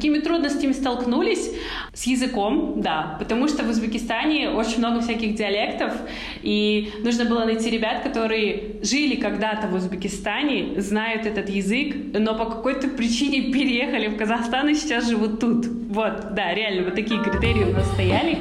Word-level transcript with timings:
какими 0.00 0.18
трудностями 0.18 0.72
столкнулись? 0.72 1.50
С 1.92 2.06
языком, 2.06 2.80
да, 2.80 3.16
потому 3.18 3.48
что 3.48 3.64
в 3.64 3.68
Узбекистане 3.68 4.48
очень 4.48 4.78
много 4.78 5.00
всяких 5.02 5.34
диалектов, 5.34 5.92
и 6.42 6.90
нужно 7.04 7.26
было 7.26 7.44
найти 7.44 7.68
ребят, 7.68 8.02
которые 8.02 8.76
жили 8.82 9.16
когда-то 9.16 9.66
в 9.68 9.74
Узбекистане, 9.74 10.80
знают 10.80 11.26
этот 11.26 11.50
язык, 11.50 11.94
но 12.14 12.34
по 12.34 12.46
какой-то 12.46 12.88
причине 12.88 13.40
переехали 13.52 14.08
в 14.08 14.16
Казахстан 14.16 14.70
и 14.70 14.74
сейчас 14.74 15.06
живут 15.06 15.38
тут. 15.38 15.66
Вот, 15.66 16.34
да, 16.34 16.54
реально, 16.54 16.84
вот 16.84 16.94
такие 16.94 17.22
критерии 17.22 17.64
у 17.64 17.72
нас 17.74 17.86
стояли. 17.92 18.38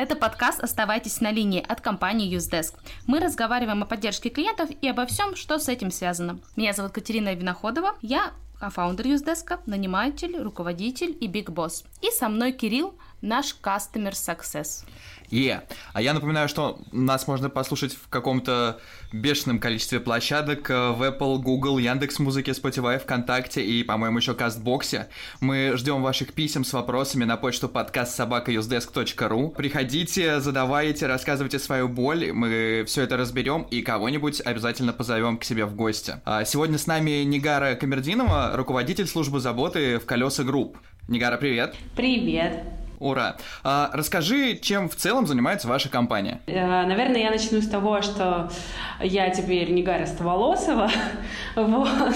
Это 0.00 0.16
подкаст 0.16 0.60
«Оставайтесь 0.60 1.20
на 1.20 1.30
линии» 1.30 1.62
от 1.62 1.82
компании 1.82 2.34
UseDesk. 2.34 2.72
Мы 3.06 3.20
разговариваем 3.20 3.82
о 3.82 3.86
поддержке 3.86 4.30
клиентов 4.30 4.70
и 4.80 4.88
обо 4.88 5.04
всем, 5.04 5.36
что 5.36 5.58
с 5.58 5.68
этим 5.68 5.90
связано. 5.90 6.38
Меня 6.56 6.72
зовут 6.72 6.92
Катерина 6.92 7.34
Виноходова, 7.34 7.96
я 8.00 8.32
фаундер 8.70 9.08
UseDesk, 9.08 9.60
наниматель, 9.66 10.38
руководитель 10.38 11.14
и 11.20 11.28
Big 11.28 11.48
Boss. 11.48 11.84
И 12.00 12.10
со 12.12 12.30
мной 12.30 12.52
Кирилл, 12.52 12.94
наш 13.20 13.54
Customer 13.62 14.12
Success. 14.12 14.86
Yeah. 15.30 15.62
А 15.92 16.02
я 16.02 16.12
напоминаю, 16.12 16.48
что 16.48 16.80
нас 16.92 17.26
можно 17.26 17.48
послушать 17.48 17.94
в 17.94 18.08
каком-то 18.08 18.80
бешеном 19.12 19.58
количестве 19.58 20.00
площадок 20.00 20.68
э, 20.70 20.90
в 20.90 21.02
Apple, 21.02 21.38
Google, 21.38 21.78
Яндекс 21.78 22.18
Музыке, 22.18 22.52
Spotify, 22.52 22.98
ВКонтакте 22.98 23.64
и, 23.64 23.82
по-моему, 23.84 24.18
еще 24.18 24.34
Кастбоксе. 24.34 25.08
Мы 25.40 25.72
ждем 25.76 26.02
ваших 26.02 26.32
писем 26.32 26.64
с 26.64 26.72
вопросами 26.72 27.24
на 27.24 27.36
почту 27.36 27.68
подкаст 27.68 28.16
собака 28.16 28.63
Usedesk.ру. 28.63 29.50
Приходите, 29.50 30.40
задавайте, 30.40 31.06
рассказывайте 31.06 31.58
свою 31.58 31.88
боль, 31.88 32.32
мы 32.32 32.84
все 32.86 33.02
это 33.02 33.16
разберем 33.16 33.62
и 33.62 33.82
кого-нибудь 33.82 34.40
обязательно 34.44 34.92
позовем 34.92 35.38
к 35.38 35.44
себе 35.44 35.64
в 35.64 35.74
гости. 35.74 36.14
А 36.24 36.44
сегодня 36.44 36.78
с 36.78 36.86
нами 36.86 37.22
Нигара 37.22 37.74
Камердинова, 37.74 38.52
руководитель 38.54 39.06
службы 39.06 39.40
заботы 39.40 39.98
в 39.98 40.06
Колеса 40.06 40.42
Group. 40.42 40.76
Нигара, 41.08 41.36
привет. 41.36 41.74
Привет. 41.96 42.79
Ура! 43.00 43.36
А, 43.64 43.90
расскажи, 43.94 44.58
чем 44.60 44.90
в 44.90 44.94
целом 44.94 45.26
занимается 45.26 45.66
ваша 45.66 45.88
компания? 45.88 46.42
Э, 46.46 46.84
наверное, 46.84 47.22
я 47.22 47.30
начну 47.30 47.62
с 47.62 47.66
того, 47.66 48.02
что 48.02 48.50
я 49.00 49.30
теперь 49.30 49.70
Нигара 49.70 50.04
Ставолосова. 50.04 50.90
вот. 51.56 52.14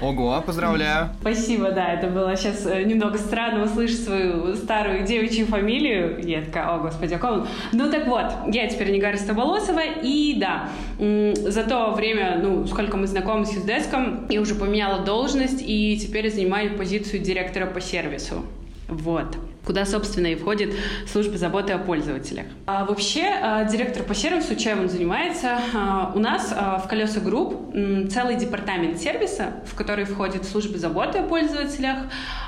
Ого, 0.00 0.42
поздравляю. 0.44 1.10
Спасибо, 1.20 1.70
да, 1.70 1.92
это 1.92 2.08
было 2.08 2.36
сейчас 2.36 2.66
э, 2.66 2.82
немного 2.82 3.18
странно 3.18 3.62
услышать 3.62 4.02
свою 4.02 4.56
старую 4.56 5.06
девичью 5.06 5.46
фамилию. 5.46 6.20
Я 6.26 6.42
такая, 6.42 6.74
о, 6.74 6.78
господи, 6.78 7.14
о 7.14 7.20
ком? 7.20 7.46
Ну 7.70 7.88
так 7.88 8.08
вот, 8.08 8.52
я 8.52 8.66
теперь 8.66 8.90
Нигара 8.90 9.18
Ставолосова, 9.18 9.82
и 10.02 10.34
да, 10.40 10.68
за 10.98 11.62
то 11.62 11.92
время, 11.92 12.40
ну, 12.42 12.66
сколько 12.66 12.96
мы 12.96 13.06
знакомы 13.06 13.46
с 13.46 13.52
Usedesk 13.52 14.04
ом, 14.04 14.26
я 14.28 14.40
уже 14.40 14.56
поменяла 14.56 15.04
должность, 15.04 15.62
и 15.64 15.96
теперь 15.96 16.32
занимаю 16.32 16.76
позицию 16.76 17.22
директора 17.22 17.66
по 17.66 17.80
сервису. 17.80 18.44
Вот 18.88 19.36
куда, 19.66 19.84
собственно, 19.84 20.28
и 20.28 20.36
входит 20.36 20.74
служба 21.10 21.36
заботы 21.36 21.72
о 21.72 21.78
пользователях. 21.78 22.46
А 22.66 22.84
вообще, 22.84 23.24
а, 23.24 23.64
директор 23.64 24.04
по 24.04 24.14
сервису, 24.14 24.54
чем 24.54 24.80
он 24.82 24.88
занимается? 24.88 25.58
А, 25.74 26.12
у 26.14 26.20
нас 26.20 26.54
а, 26.56 26.78
в 26.78 26.86
Колеса 26.86 27.20
Group 27.20 27.74
целый 28.10 28.36
департамент 28.36 28.98
сервиса, 28.98 29.54
в 29.66 29.74
который 29.74 30.04
входит 30.04 30.44
служба 30.44 30.78
заботы 30.78 31.18
о 31.18 31.22
пользователях, 31.24 31.96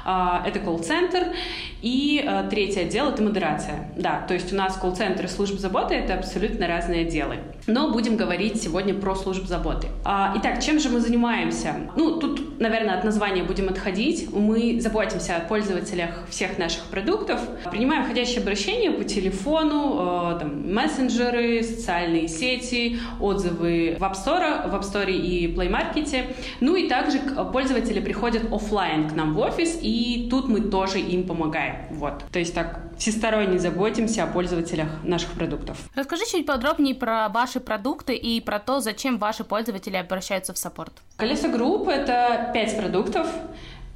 это 0.07 0.61
колл-центр, 0.61 1.35
и 1.83 2.27
третий 2.51 2.81
отдел— 2.81 3.09
это 3.11 3.23
модерация. 3.23 3.91
Да, 3.97 4.25
то 4.27 4.35
есть 4.35 4.53
у 4.53 4.57
нас 4.57 4.77
колл-центр 4.77 5.25
и 5.25 5.29
служба 5.29 5.59
заботы— 5.59 5.95
это 5.97 6.15
абсолютно 6.15 6.67
разные 6.67 7.07
отделы. 7.07 7.39
Но 7.67 7.91
будем 7.91 8.17
говорить 8.17 8.63
сегодня 8.63 8.95
про 8.95 9.15
службу 9.15 9.47
заботы. 9.47 9.89
Итак, 10.05 10.63
чем 10.63 10.79
же 10.79 10.89
мы 10.89 11.01
занимаемся? 11.01 11.75
Ну, 11.97 12.19
тут, 12.19 12.59
наверное, 12.59 12.97
от 12.97 13.05
названия 13.05 13.43
будем 13.43 13.69
отходить. 13.69 14.33
Мы 14.33 14.81
заботимся 14.81 15.37
о 15.37 15.41
пользователях 15.41 16.27
всех 16.31 16.57
наших 16.59 16.85
продуктов, 16.85 17.08
продуктов. 17.09 17.41
Принимаем 17.71 18.05
входящие 18.05 18.41
обращения 18.41 18.91
по 18.91 19.05
телефону, 19.05 20.35
э, 20.35 20.39
там, 20.41 20.73
мессенджеры, 20.73 21.63
социальные 21.63 22.29
сети, 22.29 22.99
отзывы 23.21 23.97
в 23.99 24.03
App 24.03 24.13
Store, 24.13 24.69
в 24.69 24.75
App 24.75 24.83
Store 24.83 25.11
и 25.11 25.55
Play 25.55 25.71
Market. 25.71 26.27
Ну 26.61 26.77
и 26.77 26.89
также 26.89 27.19
пользователи 27.53 28.01
приходят 28.01 28.53
офлайн 28.53 29.09
к 29.09 29.15
нам 29.15 29.35
в 29.35 29.39
офис, 29.39 29.79
и 29.81 30.29
тут 30.31 30.49
мы 30.49 30.61
тоже 30.61 31.01
им 31.01 31.27
помогаем. 31.27 31.77
Вот. 31.91 32.25
То 32.31 32.39
есть 32.39 32.55
так 32.55 32.81
всесторонне 32.99 33.59
заботимся 33.59 34.25
о 34.25 34.27
пользователях 34.27 34.89
наших 35.05 35.33
продуктов. 35.33 35.79
Расскажи 35.95 36.25
чуть 36.31 36.47
подробнее 36.47 36.95
про 36.95 37.29
ваши 37.29 37.61
продукты 37.61 38.15
и 38.17 38.41
про 38.41 38.59
то, 38.59 38.81
зачем 38.81 39.19
ваши 39.19 39.45
пользователи 39.45 39.97
обращаются 39.97 40.53
в 40.53 40.59
саппорт. 40.59 40.93
Колеса 41.17 41.49
Групп— 41.49 41.89
это 41.89 42.51
пять 42.53 42.77
продуктов. 42.77 43.29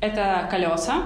Это 0.02 0.48
колеса, 0.50 1.04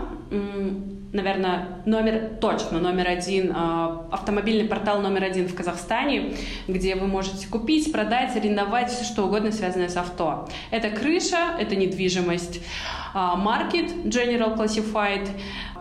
наверное, 1.12 1.82
номер, 1.84 2.30
точно 2.40 2.78
номер 2.78 3.08
один, 3.08 3.52
а, 3.54 4.06
автомобильный 4.10 4.66
портал 4.66 5.00
номер 5.00 5.24
один 5.24 5.48
в 5.48 5.54
Казахстане, 5.54 6.34
где 6.66 6.94
вы 6.94 7.06
можете 7.06 7.46
купить, 7.46 7.92
продать, 7.92 8.34
арендовать 8.36 8.90
все 8.90 9.04
что 9.04 9.24
угодно, 9.24 9.52
связанное 9.52 9.90
с 9.90 9.96
авто. 9.98 10.48
Это 10.70 10.88
крыша, 10.88 11.56
это 11.58 11.76
недвижимость, 11.76 12.60
а, 13.12 13.36
General 14.04 14.56
Classified, 14.56 15.28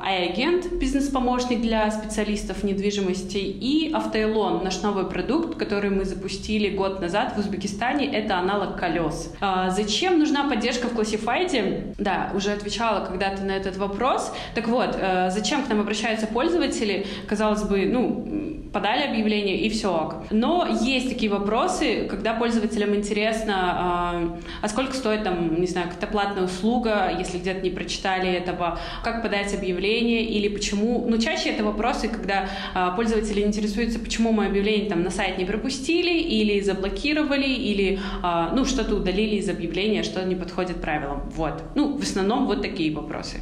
iAgent, 0.05 0.77
бизнес-помощник 0.77 1.61
для 1.61 1.89
специалистов 1.89 2.63
недвижимости, 2.63 3.38
и 3.38 3.91
Автоэлон, 3.91 4.63
наш 4.63 4.81
новый 4.83 5.05
продукт, 5.05 5.57
который 5.57 5.89
мы 5.89 6.05
запустили 6.05 6.69
год 6.75 7.01
назад 7.01 7.33
в 7.35 7.39
Узбекистане, 7.39 8.05
это 8.05 8.38
аналог 8.38 8.77
колес. 8.79 9.33
А, 9.41 9.71
зачем 9.71 10.19
нужна 10.19 10.47
поддержка 10.47 10.88
в 10.88 10.93
Classified? 10.93 11.95
Да, 11.97 12.31
уже 12.35 12.51
отвечала 12.51 13.03
когда-то 13.03 13.43
на 13.43 13.51
этот 13.51 13.77
вопрос. 13.77 14.31
Так 14.53 14.67
вот, 14.67 14.95
э, 14.99 15.31
зачем 15.31 15.63
к 15.63 15.69
нам 15.69 15.79
обращаются 15.79 16.27
пользователи? 16.27 17.07
Казалось 17.27 17.63
бы, 17.63 17.85
ну, 17.85 18.61
подали 18.72 19.03
объявление 19.03 19.57
и 19.57 19.69
все 19.69 19.91
ок. 19.91 20.16
Но 20.31 20.67
есть 20.81 21.09
такие 21.09 21.31
вопросы, 21.31 22.07
когда 22.09 22.33
пользователям 22.33 22.93
интересно, 22.93 23.55
а, 23.57 24.37
а 24.61 24.69
сколько 24.69 24.93
стоит 24.93 25.23
там, 25.23 25.59
не 25.59 25.67
знаю, 25.67 25.87
какая-то 25.87 26.07
платная 26.07 26.43
услуга, 26.43 27.11
если 27.17 27.37
где-то 27.37 27.61
не 27.61 27.69
прочитали 27.69 28.29
этого, 28.29 28.77
как 29.03 29.23
подать 29.23 29.53
объявление 29.53 29.94
или 30.01 30.47
почему. 30.47 31.06
Но 31.07 31.17
чаще 31.17 31.50
это 31.50 31.63
вопросы, 31.63 32.07
когда 32.07 32.50
а, 32.73 32.91
пользователи 32.91 33.41
интересуются, 33.41 34.00
почему 34.00 34.31
мы 34.31 34.47
объявление 34.47 34.89
там 34.89 35.03
на 35.03 35.09
сайт 35.09 35.38
не 35.38 35.45
пропустили 35.45 36.19
или 36.19 36.59
заблокировали, 36.61 37.47
или 37.47 38.00
а, 38.22 38.51
ну 38.55 38.66
что-то 38.66 38.95
удалили 38.95 39.35
из 39.35 39.50
объявления, 39.50 40.03
что 40.03 40.23
не 40.25 40.35
подходит 40.35 40.81
правилам. 40.81 41.29
Вот. 41.35 41.63
Ну, 41.75 41.97
в 41.97 42.01
основном 42.01 42.47
вот 42.47 42.61
такие 42.61 42.94
вопросы. 42.94 43.38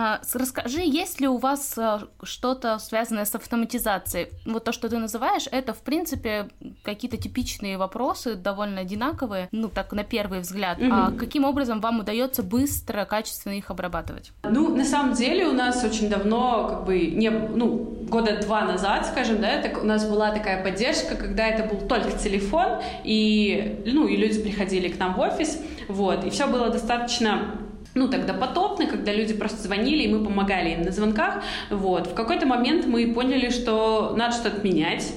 А, 0.00 0.20
расскажи, 0.32 0.82
есть 0.82 1.20
ли 1.20 1.26
у 1.26 1.38
вас 1.38 1.76
а, 1.76 2.02
что-то 2.22 2.78
связанное 2.78 3.24
с 3.24 3.34
автоматизацией? 3.34 4.28
Вот 4.46 4.62
то, 4.62 4.70
что 4.70 4.88
ты 4.88 4.96
называешь, 4.96 5.48
это, 5.50 5.74
в 5.74 5.78
принципе, 5.78 6.50
какие-то 6.84 7.16
типичные 7.16 7.76
вопросы, 7.78 8.36
довольно 8.36 8.82
одинаковые, 8.82 9.48
ну, 9.50 9.68
так, 9.68 9.92
на 9.92 10.04
первый 10.04 10.38
взгляд. 10.38 10.78
Угу. 10.78 10.88
А 10.92 11.10
каким 11.10 11.42
образом 11.44 11.80
вам 11.80 11.98
удается 11.98 12.44
быстро, 12.44 13.06
качественно 13.06 13.54
их 13.54 13.72
обрабатывать? 13.72 14.30
Ну, 14.44 14.72
на 14.72 14.84
самом 14.84 15.14
деле 15.14 15.48
у 15.48 15.52
нас 15.52 15.82
очень 15.82 16.08
давно, 16.08 16.68
как 16.68 16.84
бы, 16.84 17.00
не, 17.06 17.30
ну, 17.30 17.76
года 18.08 18.40
два 18.40 18.60
назад, 18.66 19.04
скажем, 19.04 19.40
да, 19.40 19.60
так, 19.60 19.82
у 19.82 19.84
нас 19.84 20.08
была 20.08 20.30
такая 20.30 20.62
поддержка, 20.62 21.16
когда 21.16 21.48
это 21.48 21.64
был 21.64 21.88
только 21.88 22.12
телефон, 22.12 22.80
и, 23.02 23.82
ну, 23.84 24.06
и 24.06 24.16
люди 24.16 24.40
приходили 24.40 24.90
к 24.90 24.98
нам 25.00 25.14
в 25.14 25.18
офис, 25.18 25.60
вот, 25.88 26.24
и 26.24 26.30
все 26.30 26.46
было 26.46 26.68
достаточно 26.68 27.67
ну, 27.94 28.08
тогда 28.08 28.32
потопно, 28.34 28.86
когда 28.86 29.12
люди 29.12 29.34
просто 29.34 29.62
звонили, 29.62 30.04
и 30.04 30.08
мы 30.08 30.24
помогали 30.24 30.70
им 30.70 30.82
на 30.82 30.92
звонках. 30.92 31.42
Вот. 31.70 32.08
В 32.08 32.14
какой-то 32.14 32.46
момент 32.46 32.86
мы 32.86 33.12
поняли, 33.12 33.50
что 33.50 34.14
надо 34.16 34.34
что-то 34.34 34.62
менять, 34.62 35.12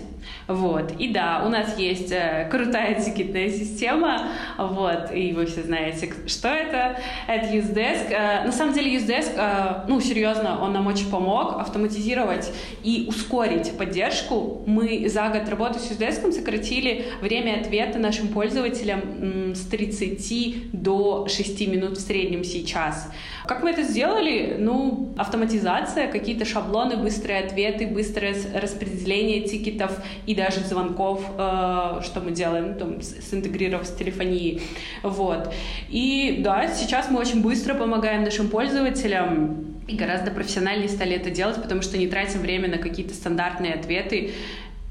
вот. 0.53 0.91
И 0.99 1.09
да, 1.09 1.43
у 1.45 1.49
нас 1.49 1.77
есть 1.77 2.11
э, 2.11 2.47
крутая 2.49 3.01
тикетная 3.01 3.49
система, 3.49 4.29
вот, 4.57 5.11
и 5.13 5.33
вы 5.33 5.45
все 5.45 5.63
знаете, 5.63 6.13
что 6.27 6.47
это. 6.47 6.97
Это 7.27 7.47
UseDesk. 7.47 8.11
Э, 8.11 8.45
на 8.45 8.51
самом 8.51 8.73
деле 8.73 8.97
UseDesk, 8.97 9.33
э, 9.35 9.85
ну, 9.87 10.01
серьезно, 10.01 10.61
он 10.61 10.73
нам 10.73 10.87
очень 10.87 11.09
помог 11.09 11.59
автоматизировать 11.59 12.51
и 12.83 13.05
ускорить 13.07 13.77
поддержку. 13.77 14.63
Мы 14.65 15.07
за 15.09 15.29
год 15.29 15.47
работы 15.49 15.79
с 15.79 15.91
UseDesk 15.91 16.31
сократили 16.31 17.05
время 17.21 17.59
ответа 17.61 17.99
нашим 17.99 18.27
пользователям 18.29 19.53
с 19.55 19.61
30 19.67 20.71
до 20.71 21.27
6 21.27 21.67
минут 21.67 21.97
в 21.97 22.01
среднем 22.01 22.43
сейчас. 22.43 23.09
Как 23.45 23.63
мы 23.63 23.71
это 23.71 23.83
сделали? 23.83 24.55
Ну, 24.59 25.13
автоматизация, 25.17 26.07
какие-то 26.07 26.45
шаблоны, 26.45 26.95
быстрые 26.97 27.43
ответы, 27.43 27.87
быстрое 27.87 28.35
распределение 28.53 29.41
тикетов 29.41 29.91
и 30.25 30.35
даже 30.43 30.61
звонков, 30.61 31.23
э, 31.37 32.01
что 32.03 32.21
мы 32.21 32.31
делаем, 32.31 32.77
там, 32.77 33.01
синтегрировав 33.01 33.85
с 33.85 33.91
телефонией. 33.91 34.61
Вот. 35.03 35.53
И 35.89 36.41
да, 36.43 36.73
сейчас 36.73 37.09
мы 37.09 37.19
очень 37.19 37.41
быстро 37.41 37.73
помогаем 37.75 38.23
нашим 38.23 38.49
пользователям 38.49 39.71
и 39.87 39.95
гораздо 39.95 40.31
профессиональнее 40.31 40.89
стали 40.89 41.15
это 41.15 41.29
делать, 41.29 41.61
потому 41.61 41.81
что 41.81 41.97
не 41.97 42.07
тратим 42.07 42.39
время 42.39 42.69
на 42.69 42.77
какие-то 42.77 43.13
стандартные 43.13 43.73
ответы. 43.73 44.31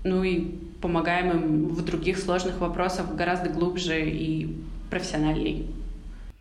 Ну 0.05 0.23
и 0.23 0.41
помогаем 0.81 1.31
им 1.31 1.69
в 1.69 1.85
других 1.85 2.19
сложных 2.19 2.59
вопросах 2.61 3.15
гораздо 3.15 3.51
глубже 3.51 4.09
и 4.09 4.57
профессиональней. 4.91 5.67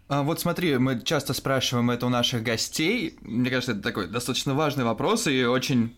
А 0.07 0.23
вот 0.23 0.39
смотри, 0.39 0.77
мы 0.77 1.01
часто 1.01 1.33
спрашиваем 1.33 1.91
это 1.91 2.05
у 2.05 2.09
наших 2.09 2.41
гостей. 2.43 3.15
Мне 3.21 3.49
кажется, 3.49 3.73
это 3.73 3.81
такой 3.81 4.07
достаточно 4.07 4.53
важный 4.55 4.83
вопрос 4.83 5.27
и 5.27 5.45
очень 5.45 5.93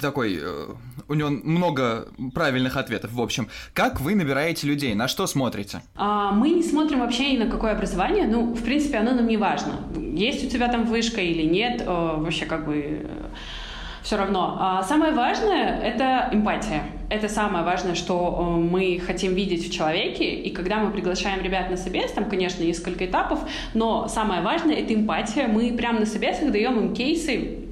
такой, 0.00 0.38
э, 0.40 0.66
у 1.08 1.14
него 1.14 1.30
много 1.30 2.08
правильных 2.34 2.76
ответов. 2.76 3.12
В 3.12 3.20
общем, 3.20 3.48
как 3.72 4.00
вы 4.00 4.14
набираете 4.14 4.66
людей, 4.66 4.94
на 4.94 5.08
что 5.08 5.26
смотрите? 5.26 5.82
А, 5.96 6.32
мы 6.32 6.50
не 6.50 6.62
смотрим 6.62 7.00
вообще 7.00 7.32
ни 7.32 7.38
на 7.38 7.50
какое 7.50 7.72
образование, 7.72 8.26
ну, 8.26 8.54
в 8.54 8.62
принципе, 8.62 8.98
оно 8.98 9.12
нам 9.12 9.26
не 9.26 9.36
важно. 9.36 9.80
Есть 9.96 10.44
у 10.44 10.48
тебя 10.48 10.68
там 10.68 10.84
вышка 10.84 11.20
или 11.20 11.42
нет, 11.42 11.82
вообще 11.86 12.44
как 12.44 12.66
бы 12.66 13.02
э, 13.02 13.28
все 14.02 14.16
равно. 14.16 14.56
А 14.58 14.82
самое 14.82 15.12
важное— 15.12 15.80
это 15.82 16.28
эмпатия. 16.32 16.82
Это 17.10 17.28
самое 17.28 17.64
важное, 17.64 17.94
что 17.94 18.36
э, 18.38 18.60
мы 18.60 19.00
хотим 19.04 19.34
видеть 19.34 19.68
в 19.68 19.72
человеке. 19.72 20.34
И 20.34 20.50
когда 20.50 20.78
мы 20.78 20.90
приглашаем 20.90 21.42
ребят 21.42 21.70
на 21.70 21.76
собес, 21.76 22.12
там, 22.12 22.26
конечно, 22.26 22.62
несколько 22.62 23.06
этапов, 23.06 23.40
но 23.74 24.08
самое 24.08 24.42
важное— 24.42 24.74
это 24.76 24.94
эмпатия. 24.94 25.48
Мы 25.48 25.72
прямо 25.72 26.00
на 26.00 26.06
собесах 26.06 26.50
даем 26.50 26.78
им 26.78 26.94
кейсы, 26.94 27.67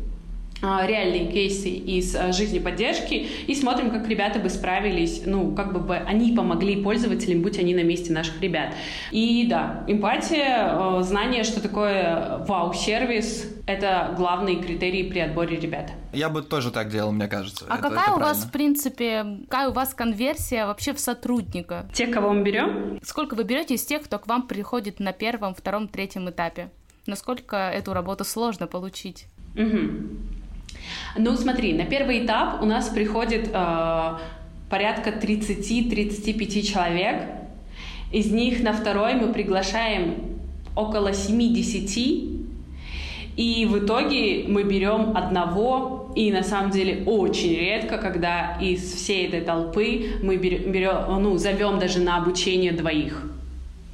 реальные 0.63 1.27
кейсы 1.31 1.69
из 1.69 2.15
а, 2.15 2.33
жизни 2.33 2.59
поддержки 2.59 3.27
и 3.47 3.55
смотрим, 3.55 3.91
как 3.91 4.09
ребята 4.09 4.39
бы 4.39 4.49
справились, 4.49 5.23
ну, 5.27 5.55
как 5.55 5.73
бы, 5.73 5.81
бы 5.81 5.97
они 5.97 6.33
помогли 6.33 6.83
пользователям, 6.83 7.43
будь 7.43 7.59
они 7.59 7.75
на 7.75 7.83
месте 7.83 8.13
наших 8.13 8.41
ребят. 8.41 8.75
И 9.11 9.47
да, 9.49 9.85
эмпатия, 9.87 10.69
а, 10.71 11.03
знание, 11.03 11.45
что 11.45 11.61
такое 11.61 12.45
вау-сервис, 12.47 13.53
это 13.67 14.15
главные 14.17 14.57
критерии 14.57 15.11
при 15.11 15.19
отборе 15.19 15.59
ребят. 15.59 15.91
Я 16.13 16.29
бы 16.31 16.43
тоже 16.43 16.71
так 16.71 16.89
делал, 16.89 17.13
мне 17.13 17.29
кажется. 17.29 17.67
А 17.69 17.75
это, 17.75 17.91
какая 17.91 18.07
это 18.07 18.15
у 18.15 18.21
вас, 18.21 18.45
в 18.45 18.53
принципе, 18.53 19.27
какая 19.49 19.69
у 19.69 19.73
вас 19.73 19.93
конверсия 19.93 20.67
вообще 20.67 20.95
в 20.95 21.01
сотрудника? 21.01 21.89
Тех, 21.93 22.11
кого 22.11 22.33
мы 22.33 22.43
берем? 22.43 22.99
Сколько 23.03 23.35
вы 23.35 23.45
берете 23.45 23.75
из 23.75 23.85
тех, 23.85 24.03
кто 24.03 24.19
к 24.19 24.27
вам 24.27 24.47
приходит 24.47 25.01
на 25.01 25.13
первом, 25.13 25.55
втором, 25.55 25.89
третьем 25.89 26.31
этапе? 26.31 26.71
Насколько 27.07 27.57
эту 27.57 27.93
работу 27.93 28.25
сложно 28.25 28.67
получить? 28.67 29.27
Угу. 29.55 30.46
Ну, 31.19 31.35
смотри, 31.37 31.73
на 31.73 31.85
первый 31.87 32.25
этап 32.25 32.63
у 32.63 32.67
нас 32.67 32.89
приходит 32.89 33.51
э, 33.53 34.17
порядка 34.69 35.11
30-35 35.11 36.63
человек. 36.63 37.23
Из 38.13 38.31
них 38.31 38.63
на 38.63 38.73
второй 38.73 39.15
мы 39.15 39.33
приглашаем 39.33 40.15
около 40.75 41.13
70. 41.13 42.37
И 43.37 43.67
в 43.67 43.85
итоге 43.85 44.45
мы 44.49 44.63
берем 44.63 45.17
одного, 45.17 46.13
и 46.17 46.33
на 46.33 46.43
самом 46.43 46.71
деле 46.71 47.03
очень 47.05 47.55
редко, 47.55 47.99
когда 47.99 48.59
из 48.61 48.95
всей 48.95 49.27
этой 49.27 49.43
толпы 49.43 50.19
мы 50.23 50.37
берем, 50.37 51.23
ну, 51.23 51.37
зовем 51.37 51.79
даже 51.79 52.01
на 52.01 52.17
обучение 52.17 52.73
двоих. 52.73 53.26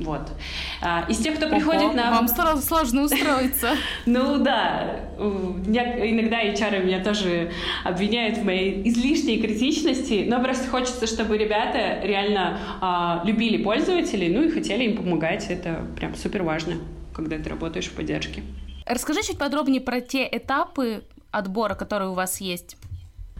Вот. 0.04 0.30
А, 0.80 1.06
из 1.08 1.18
тех, 1.18 1.36
кто 1.36 1.48
приходит 1.48 1.82
Ого, 1.82 1.92
на... 1.94 2.10
Вам 2.10 2.28
сразу 2.28 2.62
сложно 2.62 3.02
устроиться. 3.02 3.70
Ну 4.06 4.38
да, 4.38 5.00
иногда 5.18 6.42
HR 6.42 6.84
меня 6.84 7.02
тоже 7.02 7.52
обвиняют 7.84 8.38
в 8.38 8.44
моей 8.44 8.88
излишней 8.88 9.40
критичности, 9.40 10.24
но 10.28 10.42
просто 10.42 10.68
хочется, 10.68 11.06
чтобы 11.06 11.38
ребята 11.38 12.00
реально 12.02 12.58
а, 12.80 13.22
любили 13.24 13.62
пользователей, 13.62 14.34
ну 14.34 14.42
и 14.42 14.50
хотели 14.50 14.84
им 14.84 14.96
помогать. 14.96 15.46
Это 15.50 15.84
прям 15.96 16.14
супер 16.14 16.42
важно, 16.42 16.74
когда 17.14 17.38
ты 17.38 17.48
работаешь 17.48 17.86
в 17.86 17.92
поддержке. 17.92 18.42
Расскажи 18.86 19.22
чуть 19.22 19.38
подробнее 19.38 19.80
про 19.80 20.00
те 20.00 20.28
этапы 20.30 21.04
отбора, 21.30 21.74
которые 21.74 22.10
у 22.10 22.14
вас 22.14 22.40
есть. 22.40 22.76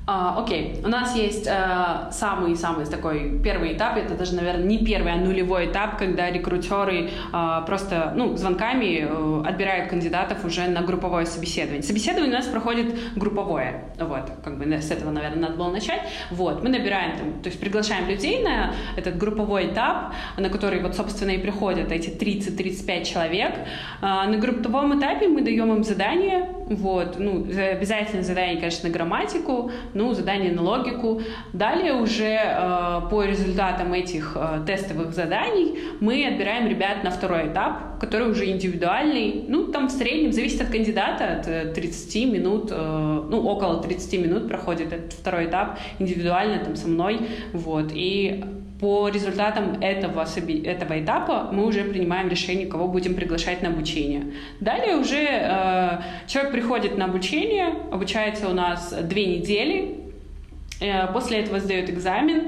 А, 0.05 0.43
окей, 0.43 0.81
у 0.85 0.89
нас 0.89 1.15
есть 1.15 1.45
самый-самый 1.45 2.85
uh, 2.85 2.91
такой 2.91 3.39
первый 3.39 3.75
этап, 3.75 3.97
это 3.97 4.15
даже, 4.15 4.35
наверное, 4.35 4.65
не 4.65 4.85
первый, 4.85 5.13
а 5.13 5.17
нулевой 5.17 5.67
этап, 5.67 5.97
когда 5.97 6.29
рекрутеры 6.29 7.11
uh, 7.33 7.65
просто, 7.67 8.13
ну, 8.17 8.37
звонками 8.37 9.07
э, 9.09 9.49
отбирают 9.49 9.91
кандидатов 9.91 10.45
уже 10.45 10.67
на 10.67 10.81
групповое 10.81 11.25
собеседование. 11.25 11.85
Собеседование 11.85 12.35
у 12.35 12.37
нас 12.37 12.47
проходит 12.47 12.99
групповое, 13.15 13.85
вот, 13.97 14.29
как 14.43 14.59
бы 14.59 14.65
с 14.65 14.91
этого, 14.91 15.13
наверное, 15.13 15.43
надо 15.43 15.55
было 15.55 15.71
начать. 15.71 16.01
Вот, 16.31 16.65
мы 16.65 16.69
набираем, 16.71 17.17
там, 17.17 17.33
то 17.41 17.49
есть 17.49 17.61
приглашаем 17.61 18.09
людей 18.09 18.43
на 18.43 18.75
этот 18.97 19.17
групповой 19.17 19.69
этап, 19.69 20.15
на 20.37 20.49
который 20.49 20.83
вот, 20.83 20.97
собственно, 20.97 21.31
и 21.31 21.39
приходят 21.39 21.93
эти 21.93 22.09
30-35 22.09 23.05
человек. 23.05 23.55
На 24.01 24.37
групповом 24.37 24.99
этапе 24.99 25.29
мы 25.29 25.43
даем 25.43 25.73
им 25.73 25.85
задание, 25.85 26.49
вот, 26.69 27.19
ну, 27.19 27.45
обязательно 27.45 28.23
задание, 28.23 28.57
конечно, 28.57 28.89
на 28.89 28.93
грамматику, 28.93 29.71
ну, 29.95 30.15
задание 30.15 30.53
на 30.53 30.63
логику. 30.63 31.23
Далее 31.53 31.95
уже 31.95 32.39
э, 32.41 33.01
по 33.11 33.25
результатам 33.25 33.93
этих 33.93 34.37
э, 34.37 34.63
тестовых 34.67 35.15
заданий 35.15 35.79
мы 36.01 36.27
отбираем 36.27 36.69
ребят 36.69 37.05
на 37.05 37.11
второй 37.11 37.49
этап, 37.49 37.99
который 38.01 38.31
уже 38.31 38.51
индивидуальный. 38.51 39.45
Ну, 39.49 39.65
там 39.67 39.89
в 39.89 39.91
среднем, 39.91 40.33
зависит 40.33 40.63
от 40.63 40.69
кандидата, 40.69 41.41
от 41.41 41.75
30 41.75 42.17
э, 42.17 42.25
минут, 42.27 42.71
ну, 42.71 43.43
около 43.47 43.83
30 43.83 44.21
минут 44.21 44.49
проходит 44.49 44.93
этот 44.93 45.13
второй 45.13 45.47
этап 45.47 45.79
индивидуально 45.99 46.65
там 46.65 46.77
со 46.77 46.89
мной, 46.89 47.21
вот. 47.53 47.91
И 47.93 48.45
по 48.83 49.09
результатам 49.09 49.81
этого, 49.81 50.27
этого 50.65 51.01
этапа 51.01 51.51
мы 51.53 51.67
уже 51.67 51.85
принимаем 51.85 52.29
решение, 52.29 52.67
кого 52.67 52.89
будем 52.89 53.15
приглашать 53.15 53.63
на 53.63 53.69
обучение. 53.69 54.33
Далее 54.59 54.97
уже 54.97 55.25
э, 55.25 56.01
человек 56.27 56.51
приходит 56.51 56.99
на 56.99 57.05
обучение, 57.05 57.69
обучается 57.93 58.49
у 58.49 58.53
нас 58.53 58.93
две 59.05 59.37
недели, 59.37 60.01
э, 60.81 61.07
после 61.13 61.39
этого 61.39 61.61
сдает 61.61 61.91
экзамен, 61.91 62.43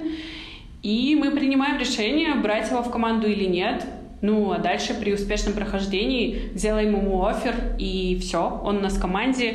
и 0.83 1.15
мы 1.15 1.31
принимаем 1.31 1.79
решение, 1.79 2.35
брать 2.35 2.69
его 2.69 2.83
в 2.83 2.91
команду 2.91 3.29
или 3.29 3.45
нет. 3.45 3.87
Ну, 4.21 4.51
а 4.51 4.59
дальше 4.59 4.93
при 4.95 5.15
успешном 5.15 5.55
прохождении 5.55 6.51
делаем 6.53 6.97
ему 6.97 7.25
офер, 7.25 7.55
и 7.79 8.19
все, 8.21 8.61
он 8.65 8.79
у 8.79 8.81
нас 8.81 8.95
в 8.95 9.01
команде, 9.01 9.55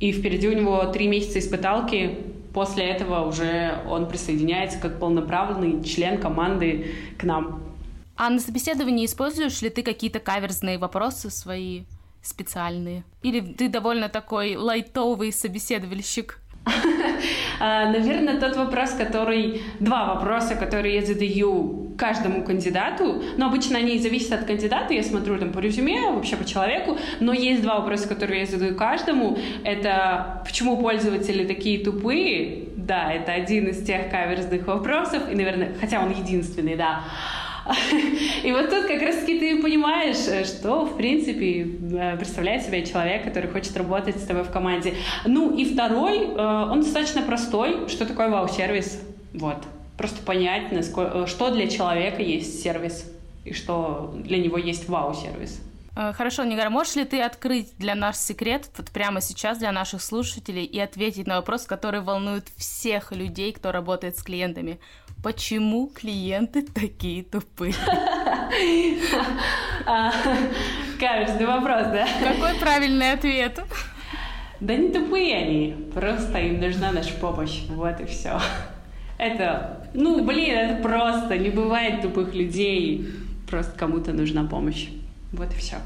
и 0.00 0.10
впереди 0.10 0.48
у 0.48 0.52
него 0.52 0.84
три 0.86 1.06
месяца 1.06 1.38
испыталки, 1.38 2.16
после 2.58 2.88
этого 2.88 3.24
уже 3.24 3.84
он 3.88 4.08
присоединяется 4.08 4.80
как 4.80 4.98
полноправный 4.98 5.80
член 5.84 6.20
команды 6.20 6.92
к 7.16 7.22
нам. 7.22 7.62
А 8.16 8.28
на 8.30 8.40
собеседовании 8.40 9.06
используешь 9.06 9.62
ли 9.62 9.70
ты 9.70 9.84
какие-то 9.84 10.18
каверзные 10.18 10.76
вопросы 10.76 11.30
свои 11.30 11.84
специальные? 12.20 13.04
Или 13.22 13.38
ты 13.40 13.68
довольно 13.68 14.08
такой 14.08 14.56
лайтовый 14.56 15.32
собеседовальщик? 15.32 16.40
А, 17.60 17.90
наверное, 17.90 18.38
тот 18.38 18.56
вопрос, 18.56 18.90
который... 18.90 19.62
Два 19.80 20.14
вопроса, 20.14 20.54
которые 20.54 20.94
я 20.94 21.04
задаю 21.04 21.87
каждому 21.98 22.44
кандидату, 22.44 23.22
но 23.36 23.48
обычно 23.48 23.78
они 23.78 23.98
зависят 23.98 24.32
от 24.32 24.44
кандидата, 24.44 24.94
я 24.94 25.02
смотрю 25.02 25.38
там 25.38 25.52
по 25.52 25.58
резюме, 25.58 26.12
вообще 26.12 26.36
по 26.36 26.44
человеку, 26.44 26.96
но 27.20 27.32
есть 27.32 27.60
два 27.60 27.80
вопроса, 27.80 28.08
которые 28.08 28.40
я 28.40 28.46
задаю 28.46 28.74
каждому. 28.76 29.36
Это 29.64 30.42
почему 30.46 30.76
пользователи 30.78 31.44
такие 31.44 31.84
тупые? 31.84 32.68
Да, 32.76 33.12
это 33.12 33.32
один 33.32 33.66
из 33.66 33.84
тех 33.84 34.10
каверзных 34.10 34.66
вопросов, 34.66 35.24
и, 35.30 35.34
наверное, 35.34 35.74
хотя 35.80 36.00
он 36.00 36.10
единственный, 36.10 36.76
да. 36.76 37.04
И 38.44 38.50
вот 38.50 38.70
тут 38.70 38.86
как 38.86 39.02
раз-таки 39.02 39.38
ты 39.38 39.60
понимаешь, 39.60 40.46
что, 40.46 40.86
в 40.86 40.96
принципе, 40.96 41.68
э, 41.92 42.16
представляет 42.16 42.62
себя 42.62 42.82
человек, 42.82 43.24
который 43.24 43.50
хочет 43.50 43.76
работать 43.76 44.16
с 44.16 44.22
тобой 44.22 44.44
в 44.44 44.50
команде. 44.50 44.94
Ну 45.26 45.54
и 45.54 45.66
второй, 45.66 46.18
э, 46.18 46.68
он 46.70 46.80
достаточно 46.80 47.20
простой. 47.20 47.88
Что 47.88 48.06
такое 48.06 48.30
вау-сервис? 48.30 49.02
Вот. 49.34 49.58
Просто 49.98 50.22
понять, 50.22 50.72
насколько, 50.72 51.26
что 51.26 51.50
для 51.50 51.68
человека 51.68 52.22
есть 52.22 52.62
сервис 52.62 53.04
и 53.44 53.52
что 53.52 54.14
для 54.16 54.38
него 54.38 54.56
есть 54.56 54.88
вау-сервис. 54.88 55.60
Хорошо, 55.94 56.44
Нигар, 56.44 56.70
можешь 56.70 56.94
ли 56.94 57.04
ты 57.04 57.20
открыть 57.20 57.76
для 57.76 57.96
нас 57.96 58.24
секрет 58.24 58.70
вот 58.76 58.88
прямо 58.90 59.20
сейчас 59.20 59.58
для 59.58 59.72
наших 59.72 60.00
слушателей 60.00 60.64
и 60.64 60.78
ответить 60.78 61.26
на 61.26 61.36
вопрос, 61.36 61.64
который 61.64 62.02
волнует 62.02 62.46
всех 62.56 63.10
людей, 63.10 63.52
кто 63.52 63.72
работает 63.72 64.16
с 64.16 64.22
клиентами? 64.22 64.78
Почему 65.24 65.88
клиенты 65.88 66.62
такие 66.62 67.24
тупые? 67.24 67.74
А, 69.86 70.12
каверзный 70.98 71.46
вопрос, 71.46 71.86
да? 71.88 72.06
Какой 72.20 72.54
правильный 72.58 73.12
ответ? 73.12 73.60
Да 74.60 74.74
не 74.74 74.90
тупые 74.90 75.36
они, 75.36 75.90
просто 75.94 76.38
им 76.38 76.60
нужна 76.60 76.92
наша 76.92 77.14
помощь, 77.14 77.62
вот 77.68 78.00
и 78.00 78.04
все. 78.04 78.40
Это, 79.18 79.84
ну, 79.94 80.24
блин, 80.24 80.56
это 80.56 80.82
просто, 80.82 81.36
не 81.36 81.50
бывает 81.50 82.02
тупых 82.02 82.34
людей, 82.34 83.08
просто 83.50 83.76
кому-то 83.76 84.12
нужна 84.12 84.44
помощь, 84.44 84.88
вот 85.32 85.52
и 85.52 85.56
все. 85.56 85.76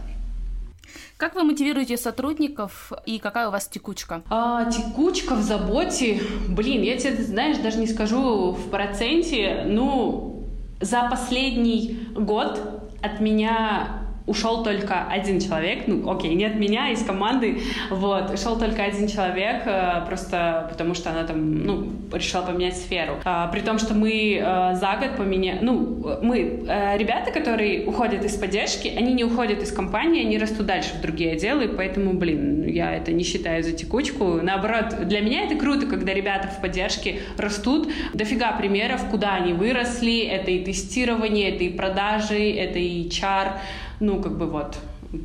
Как 1.16 1.34
вы 1.34 1.44
мотивируете 1.44 1.96
сотрудников 1.96 2.92
и 3.06 3.18
какая 3.18 3.48
у 3.48 3.52
вас 3.52 3.68
текучка? 3.68 4.22
А, 4.28 4.70
текучка 4.70 5.34
в 5.34 5.42
заботе, 5.42 6.20
блин, 6.48 6.82
я 6.82 6.96
тебе, 6.96 7.22
знаешь, 7.22 7.58
даже 7.58 7.78
не 7.78 7.86
скажу 7.86 8.52
в 8.52 8.70
проценте, 8.70 9.64
ну, 9.66 10.48
за 10.80 11.08
последний 11.08 12.08
год 12.14 12.60
от 13.00 13.20
меня 13.20 14.01
ушел 14.26 14.62
только 14.62 15.06
один 15.08 15.40
человек, 15.40 15.84
ну, 15.86 16.10
окей, 16.10 16.34
нет 16.34 16.56
меня 16.56 16.90
из 16.90 17.04
команды, 17.04 17.60
вот, 17.90 18.30
ушел 18.32 18.58
только 18.58 18.84
один 18.84 19.08
человек, 19.08 19.62
э, 19.66 20.04
просто 20.06 20.68
потому 20.70 20.94
что 20.94 21.10
она 21.10 21.24
там, 21.24 21.64
ну, 21.64 21.86
решила 22.12 22.42
поменять 22.42 22.76
сферу. 22.76 23.14
А, 23.24 23.48
при 23.48 23.60
том, 23.60 23.78
что 23.78 23.94
мы 23.94 24.40
э, 24.40 24.74
за 24.74 24.96
год 25.00 25.16
поменяли, 25.16 25.58
ну, 25.62 26.18
мы, 26.22 26.64
э, 26.66 26.98
ребята, 26.98 27.30
которые 27.30 27.86
уходят 27.86 28.24
из 28.24 28.36
поддержки, 28.36 28.88
они 28.88 29.12
не 29.12 29.24
уходят 29.24 29.62
из 29.62 29.72
компании, 29.72 30.24
они 30.24 30.38
растут 30.38 30.66
дальше 30.66 30.94
в 30.94 31.00
другие 31.00 31.32
отделы, 31.32 31.68
поэтому, 31.68 32.14
блин, 32.14 32.66
я 32.66 32.94
это 32.94 33.12
не 33.12 33.24
считаю 33.24 33.62
за 33.62 33.72
текучку. 33.72 34.40
Наоборот, 34.42 35.06
для 35.06 35.20
меня 35.20 35.44
это 35.44 35.56
круто, 35.56 35.86
когда 35.86 36.14
ребята 36.14 36.48
в 36.48 36.60
поддержке 36.60 37.20
растут. 37.38 37.88
Дофига 38.14 38.52
примеров, 38.52 39.04
куда 39.10 39.34
они 39.34 39.52
выросли, 39.52 40.20
это 40.20 40.50
и 40.50 40.64
тестирование, 40.64 41.54
это 41.54 41.64
и 41.64 41.68
продажи, 41.68 42.52
это 42.52 42.78
и 42.78 43.08
чар, 43.10 43.60
ну, 44.02 44.20
как 44.20 44.36
бы 44.36 44.46
вот. 44.46 44.76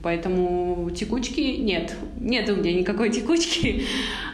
Поэтому 0.04 0.90
текучки 0.92 1.40
нет. 1.40 1.96
Нет 2.20 2.50
у 2.50 2.58
меня 2.58 2.74
никакой 2.74 3.10
текучки. 3.10 3.84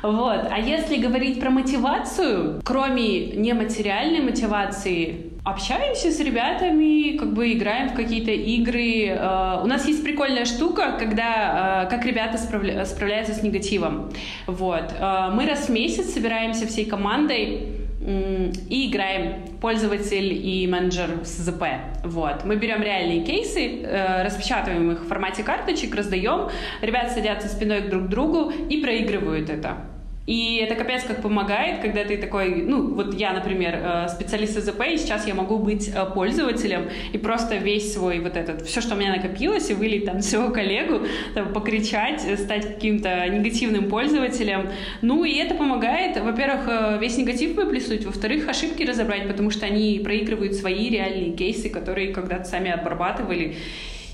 Вот. 0.02 0.48
А 0.52 0.60
если 0.60 0.98
говорить 0.98 1.40
про 1.40 1.50
мотивацию, 1.50 2.62
кроме 2.66 3.28
нематериальной 3.28 4.22
мотивации, 4.22 5.32
общаемся 5.46 6.12
с 6.12 6.20
ребятами, 6.20 7.18
как 7.18 7.34
бы 7.34 7.54
играем 7.54 7.90
в 7.90 7.94
какие-то 7.94 8.32
игры. 8.32 9.08
Э, 9.08 9.62
у 9.64 9.68
нас 9.68 9.88
есть 9.88 10.04
прикольная 10.04 10.46
штука, 10.46 10.98
когда 11.00 11.86
э, 11.86 11.90
как 11.90 12.06
ребята 12.06 12.38
справля 12.38 12.84
справляются 12.86 13.34
с 13.34 13.44
негативом. 13.44 14.10
Вот. 14.48 14.94
Э, 15.00 15.30
мы 15.34 15.46
раз 15.46 15.68
в 15.68 15.70
месяц 15.70 16.14
собираемся 16.14 16.68
всей 16.68 16.86
командой 16.86 17.83
и 18.06 18.90
играем 18.90 19.48
пользователь 19.62 20.34
и 20.34 20.68
менеджер 20.68 21.24
с 21.24 21.38
ЗП. 21.38 21.64
Вот. 22.04 22.44
Мы 22.46 22.58
берем 22.58 22.82
реальные 22.82 23.24
кейсы, 23.24 23.82
э, 23.82 24.24
распечатываем 24.24 24.92
их 24.92 25.04
в 25.04 25.08
формате 25.08 25.44
карточек, 25.44 25.96
раздаем, 25.96 26.50
ребята 26.82 27.14
садятся 27.14 27.48
спиной 27.48 27.82
друг 27.82 28.06
к 28.06 28.08
другу 28.10 28.52
и 28.52 28.78
проигрывают 28.82 29.50
это. 29.50 29.78
И 30.26 30.56
это 30.56 30.76
капец 30.76 31.04
как 31.04 31.22
помогает, 31.22 31.82
когда 31.82 32.06
ты 32.06 32.18
такой, 32.18 32.62
ну, 32.62 32.94
вот 32.94 33.14
я, 33.14 33.34
например, 33.34 33.76
э, 33.76 34.08
специалист 34.08 34.58
ЗП, 34.58 34.82
и 34.90 34.98
сейчас 34.98 35.28
я 35.28 35.34
могу 35.34 35.58
быть 35.58 35.90
э, 35.94 36.06
пользователем 36.14 36.90
и 37.12 37.18
просто 37.18 37.58
весь 37.58 37.94
свой 37.94 38.20
вот 38.20 38.38
этот, 38.38 38.66
все, 38.66 38.80
что 38.80 38.96
у 38.96 38.98
меня 38.98 39.14
накопилось, 39.14 39.70
и 39.70 39.74
вылить 39.74 40.06
там 40.06 40.22
своего 40.22 40.50
коллегу, 40.50 41.06
там, 41.34 41.52
покричать, 41.52 42.24
э, 42.26 42.38
стать 42.38 42.76
каким-то 42.76 43.28
негативным 43.28 43.90
пользователем. 43.90 44.70
Ну, 45.02 45.26
и 45.26 45.36
это 45.36 45.56
помогает, 45.56 46.18
во-первых, 46.18 47.02
весь 47.02 47.18
негатив 47.18 47.56
выплеснуть, 47.56 48.06
во-вторых, 48.06 48.48
ошибки 48.48 48.84
разобрать, 48.84 49.28
потому 49.28 49.50
что 49.50 49.66
они 49.66 50.00
проигрывают 50.02 50.54
свои 50.56 50.90
реальные 50.90 51.34
кейсы, 51.34 51.70
которые 51.70 52.14
когда-то 52.14 52.46
сами 52.46 52.72
обрабатывали, 52.72 53.58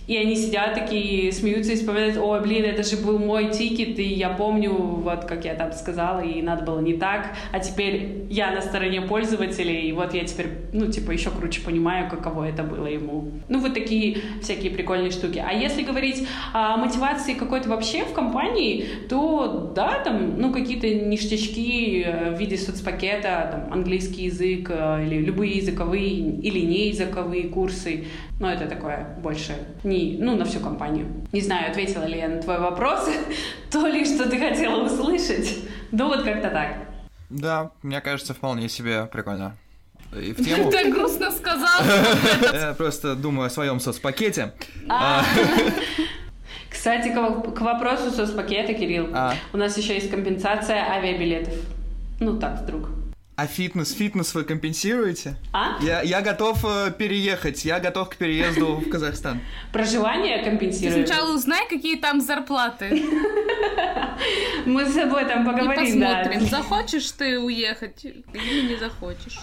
и 0.09 0.17
они 0.17 0.35
сидят 0.35 0.73
такие, 0.73 1.31
смеются 1.31 1.73
и 1.73 1.75
вспоминают, 1.75 2.17
ой, 2.17 2.41
блин, 2.41 2.65
это 2.65 2.81
же 2.81 2.97
был 2.97 3.19
мой 3.19 3.51
тикет, 3.51 3.99
и 3.99 4.03
я 4.03 4.29
помню, 4.29 4.73
вот 4.73 5.25
как 5.25 5.45
я 5.45 5.53
там 5.53 5.71
сказала, 5.71 6.21
и 6.21 6.41
надо 6.41 6.65
было 6.65 6.79
не 6.79 6.93
так, 6.93 7.35
а 7.51 7.59
теперь 7.59 8.25
я 8.27 8.49
на 8.49 8.61
стороне 8.61 9.01
пользователей, 9.01 9.87
и 9.87 9.91
вот 9.91 10.15
я 10.15 10.25
теперь, 10.25 10.47
ну, 10.73 10.87
типа, 10.87 11.11
еще 11.11 11.29
круче 11.29 11.61
понимаю, 11.61 12.09
каково 12.09 12.49
это 12.49 12.63
было 12.63 12.87
ему. 12.87 13.29
Ну, 13.49 13.59
вот 13.59 13.75
такие 13.75 14.17
всякие 14.41 14.71
прикольные 14.71 15.11
штуки. 15.11 15.43
А 15.47 15.53
если 15.53 15.83
говорить 15.83 16.27
о 16.53 16.77
мотивации 16.77 17.35
какой-то 17.35 17.69
вообще 17.69 18.03
в 18.03 18.11
компании, 18.11 18.85
то, 19.09 19.71
да, 19.75 19.99
там, 20.03 20.41
ну, 20.41 20.51
какие-то 20.51 20.89
ништячки 20.89 22.01
э, 22.03 22.31
в 22.31 22.39
виде 22.39 22.57
соцпакета, 22.57 23.49
там, 23.51 23.73
английский 23.73 24.23
язык, 24.23 24.71
э, 24.73 25.05
или 25.05 25.19
любые 25.23 25.57
языковые 25.57 26.09
или 26.09 26.61
неязыковые 26.61 27.49
курсы, 27.49 28.05
но 28.39 28.49
это 28.49 28.67
такое 28.67 29.17
больше 29.21 29.53
не, 29.83 29.98
ну, 30.19 30.35
на 30.35 30.45
всю 30.45 30.59
компанию. 30.59 31.07
Не 31.31 31.41
знаю, 31.41 31.71
ответила 31.71 32.05
ли 32.05 32.17
я 32.17 32.27
на 32.27 32.41
твой 32.41 32.59
вопрос, 32.59 33.09
то 33.71 33.87
ли, 33.87 34.05
что 34.05 34.29
ты 34.29 34.37
хотела 34.39 34.83
услышать. 34.83 35.59
Ну, 35.91 36.07
вот 36.07 36.23
как-то 36.23 36.49
так. 36.49 36.77
Да, 37.29 37.71
мне 37.83 38.01
кажется, 38.01 38.33
вполне 38.33 38.69
себе 38.69 39.05
прикольно. 39.05 39.55
И 40.13 40.33
в 40.33 40.37
тему... 40.45 40.71
Ты 40.71 40.91
грустно 40.91 41.31
сказал. 41.31 41.81
Я 42.53 42.73
просто 42.73 43.15
думаю 43.15 43.47
о 43.47 43.49
своем 43.49 43.79
соцпакете. 43.79 44.53
А. 44.87 45.23
Кстати, 46.69 47.09
к 47.09 47.61
вопросу 47.61 48.11
соцпакета, 48.11 48.73
Кирилл. 48.73 49.09
А. 49.13 49.33
У 49.53 49.57
нас 49.57 49.77
еще 49.77 49.95
есть 49.95 50.09
компенсация 50.09 50.83
авиабилетов. 50.91 51.53
Ну 52.19 52.39
так, 52.39 52.61
вдруг. 52.61 52.89
А 53.39 53.47
фитнес, 53.47 53.93
фитнес 53.93 54.35
вы 54.35 54.43
компенсируете? 54.43 55.37
А? 55.53 55.77
Я, 55.81 56.01
я 56.01 56.19
готов 56.19 56.65
э, 56.65 56.91
переехать, 56.91 57.63
я 57.63 57.79
готов 57.79 58.09
к 58.09 58.17
переезду 58.17 58.75
в 58.75 58.89
Казахстан. 58.89 59.39
Проживание 59.71 60.43
компенсируем. 60.43 61.05
Ты 61.05 61.07
сначала 61.07 61.33
узнай, 61.33 61.65
какие 61.69 61.95
там 61.95 62.19
зарплаты. 62.19 62.89
Мы 64.65 64.85
с 64.85 64.93
тобой 64.93 65.23
там 65.23 65.45
поговорим, 65.45 65.85
И 65.85 66.01
посмотрим, 66.01 66.49
захочешь 66.49 67.09
ты 67.11 67.39
уехать 67.39 68.03
или 68.03 68.73
не 68.73 68.75
захочешь. 68.75 69.39